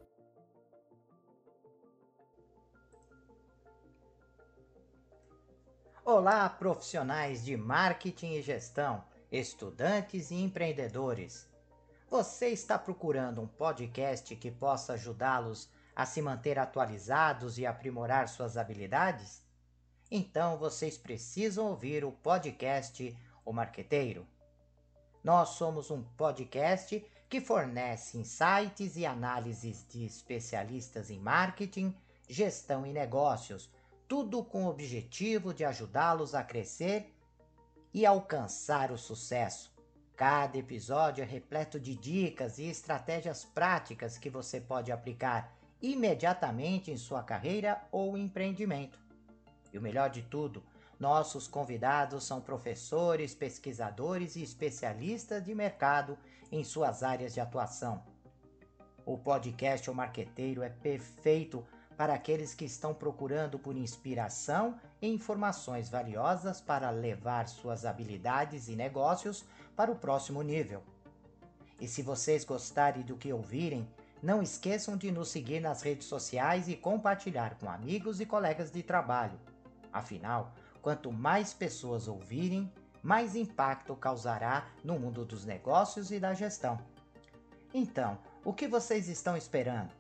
Olá, 6.04 6.50
profissionais 6.50 7.46
de 7.46 7.56
marketing 7.56 8.34
e 8.34 8.42
gestão, 8.42 9.04
estudantes 9.32 10.32
e 10.32 10.36
empreendedores. 10.36 11.48
Você 12.10 12.48
está 12.48 12.80
procurando 12.80 13.42
um 13.42 13.48
podcast 13.48 14.36
que 14.36 14.50
possa 14.50 14.94
ajudá-los 14.94 15.70
a 15.96 16.08
se 16.08 16.20
manter 16.20 16.58
atualizados 16.58 17.60
e 17.60 17.68
aprimorar 17.68 18.28
suas 18.28 18.58
habilidades? 18.58 19.44
Então 20.12 20.58
vocês 20.58 20.98
precisam 20.98 21.68
ouvir 21.68 22.04
o 22.04 22.12
podcast 22.12 23.16
O 23.46 23.54
Marqueteiro. 23.54 24.26
Nós 25.24 25.50
somos 25.50 25.92
um 25.92 26.02
podcast 26.02 27.06
que 27.30 27.40
fornece 27.40 28.18
insights 28.18 28.96
e 28.96 29.06
análises 29.06 29.86
de 29.88 30.04
especialistas 30.04 31.12
em 31.12 31.20
marketing, 31.20 31.96
gestão 32.28 32.88
e 32.88 32.92
negócios, 32.92 33.70
tudo 34.08 34.44
com 34.44 34.66
o 34.66 34.70
objetivo 34.70 35.54
de 35.54 35.64
ajudá-los 35.64 36.34
a 36.34 36.44
crescer 36.44 37.14
e 37.94 38.04
alcançar 38.04 38.92
o 38.92 38.98
sucesso. 38.98 39.72
Cada 40.16 40.58
episódio 40.58 41.24
é 41.24 41.26
repleto 41.26 41.80
de 41.80 41.96
dicas 41.96 42.58
e 42.58 42.64
estratégias 42.64 43.46
práticas 43.46 44.18
que 44.18 44.30
você 44.30 44.60
pode 44.60 44.92
aplicar 44.92 45.56
imediatamente 45.80 46.90
em 46.90 46.98
sua 46.98 47.22
carreira 47.22 47.88
ou 47.92 48.18
empreendimento. 48.18 49.09
E 49.72 49.78
o 49.78 49.82
melhor 49.82 50.10
de 50.10 50.22
tudo, 50.22 50.64
nossos 51.00 51.48
convidados 51.48 52.26
são 52.26 52.42
professores, 52.42 53.34
pesquisadores 53.34 54.36
e 54.36 54.44
especialistas 54.44 55.44
de 55.44 55.56
mercado 55.56 56.18
em 56.52 56.64
suas 56.64 57.04
áreas 57.04 57.34
de 57.34 57.40
atuação. 57.40 58.04
O 59.06 59.18
podcast 59.18 59.90
O 59.90 59.96
Marqueteiro 59.96 60.62
é 60.62 60.70
perfeito 60.70 61.66
para 61.96 62.14
aqueles 62.14 62.54
que 62.54 62.66
estão 62.66 62.94
procurando 62.94 63.60
por 63.60 63.76
inspiração 63.76 64.80
e 65.02 65.08
informações 65.08 65.90
valiosas 65.90 66.62
para 66.62 66.90
levar 66.90 67.48
suas 67.48 67.86
habilidades 67.86 68.70
e 68.70 68.76
negócios 68.76 69.44
para 69.76 69.92
o 69.92 69.96
próximo 69.96 70.42
nível. 70.42 70.82
E 71.80 71.88
se 71.88 72.02
vocês 72.02 72.44
gostarem 72.44 73.04
do 73.04 73.18
que 73.18 73.34
ouvirem, 73.34 73.88
não 74.22 74.42
esqueçam 74.42 74.98
de 74.98 75.12
nos 75.12 75.30
seguir 75.30 75.62
nas 75.62 75.82
redes 75.82 76.08
sociais 76.08 76.68
e 76.68 76.76
compartilhar 76.76 77.58
com 77.58 77.70
amigos 77.70 78.20
e 78.20 78.26
colegas 78.26 78.72
de 78.72 78.84
trabalho. 78.84 79.40
Afinal, 79.92 80.54
Quanto 80.82 81.12
mais 81.12 81.54
pessoas 81.54 82.08
ouvirem, 82.08 82.72
mais 83.04 83.36
impacto 83.36 83.96
causará 83.96 84.68
no 84.84 84.98
mundo 84.98 85.26
dos 85.26 85.46
negócios 85.46 86.12
e 86.12 86.20
da 86.20 86.34
gestão. 86.34 86.80
Então, 87.74 88.18
o 88.44 88.54
que 88.54 88.68
vocês 88.68 89.08
estão 89.08 89.36
esperando? 89.36 89.92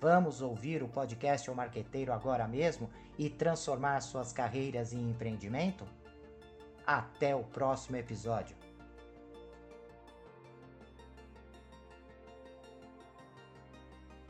Vamos 0.00 0.42
ouvir 0.42 0.82
o 0.82 0.88
podcast 0.88 1.50
O 1.50 1.54
Marqueteiro 1.54 2.12
agora 2.12 2.46
mesmo 2.46 2.90
e 3.18 3.30
transformar 3.30 4.00
suas 4.02 4.32
carreiras 4.32 4.92
em 4.92 5.10
empreendimento? 5.10 5.86
Até 6.86 7.34
o 7.34 7.42
próximo 7.42 7.96
episódio. 7.96 8.56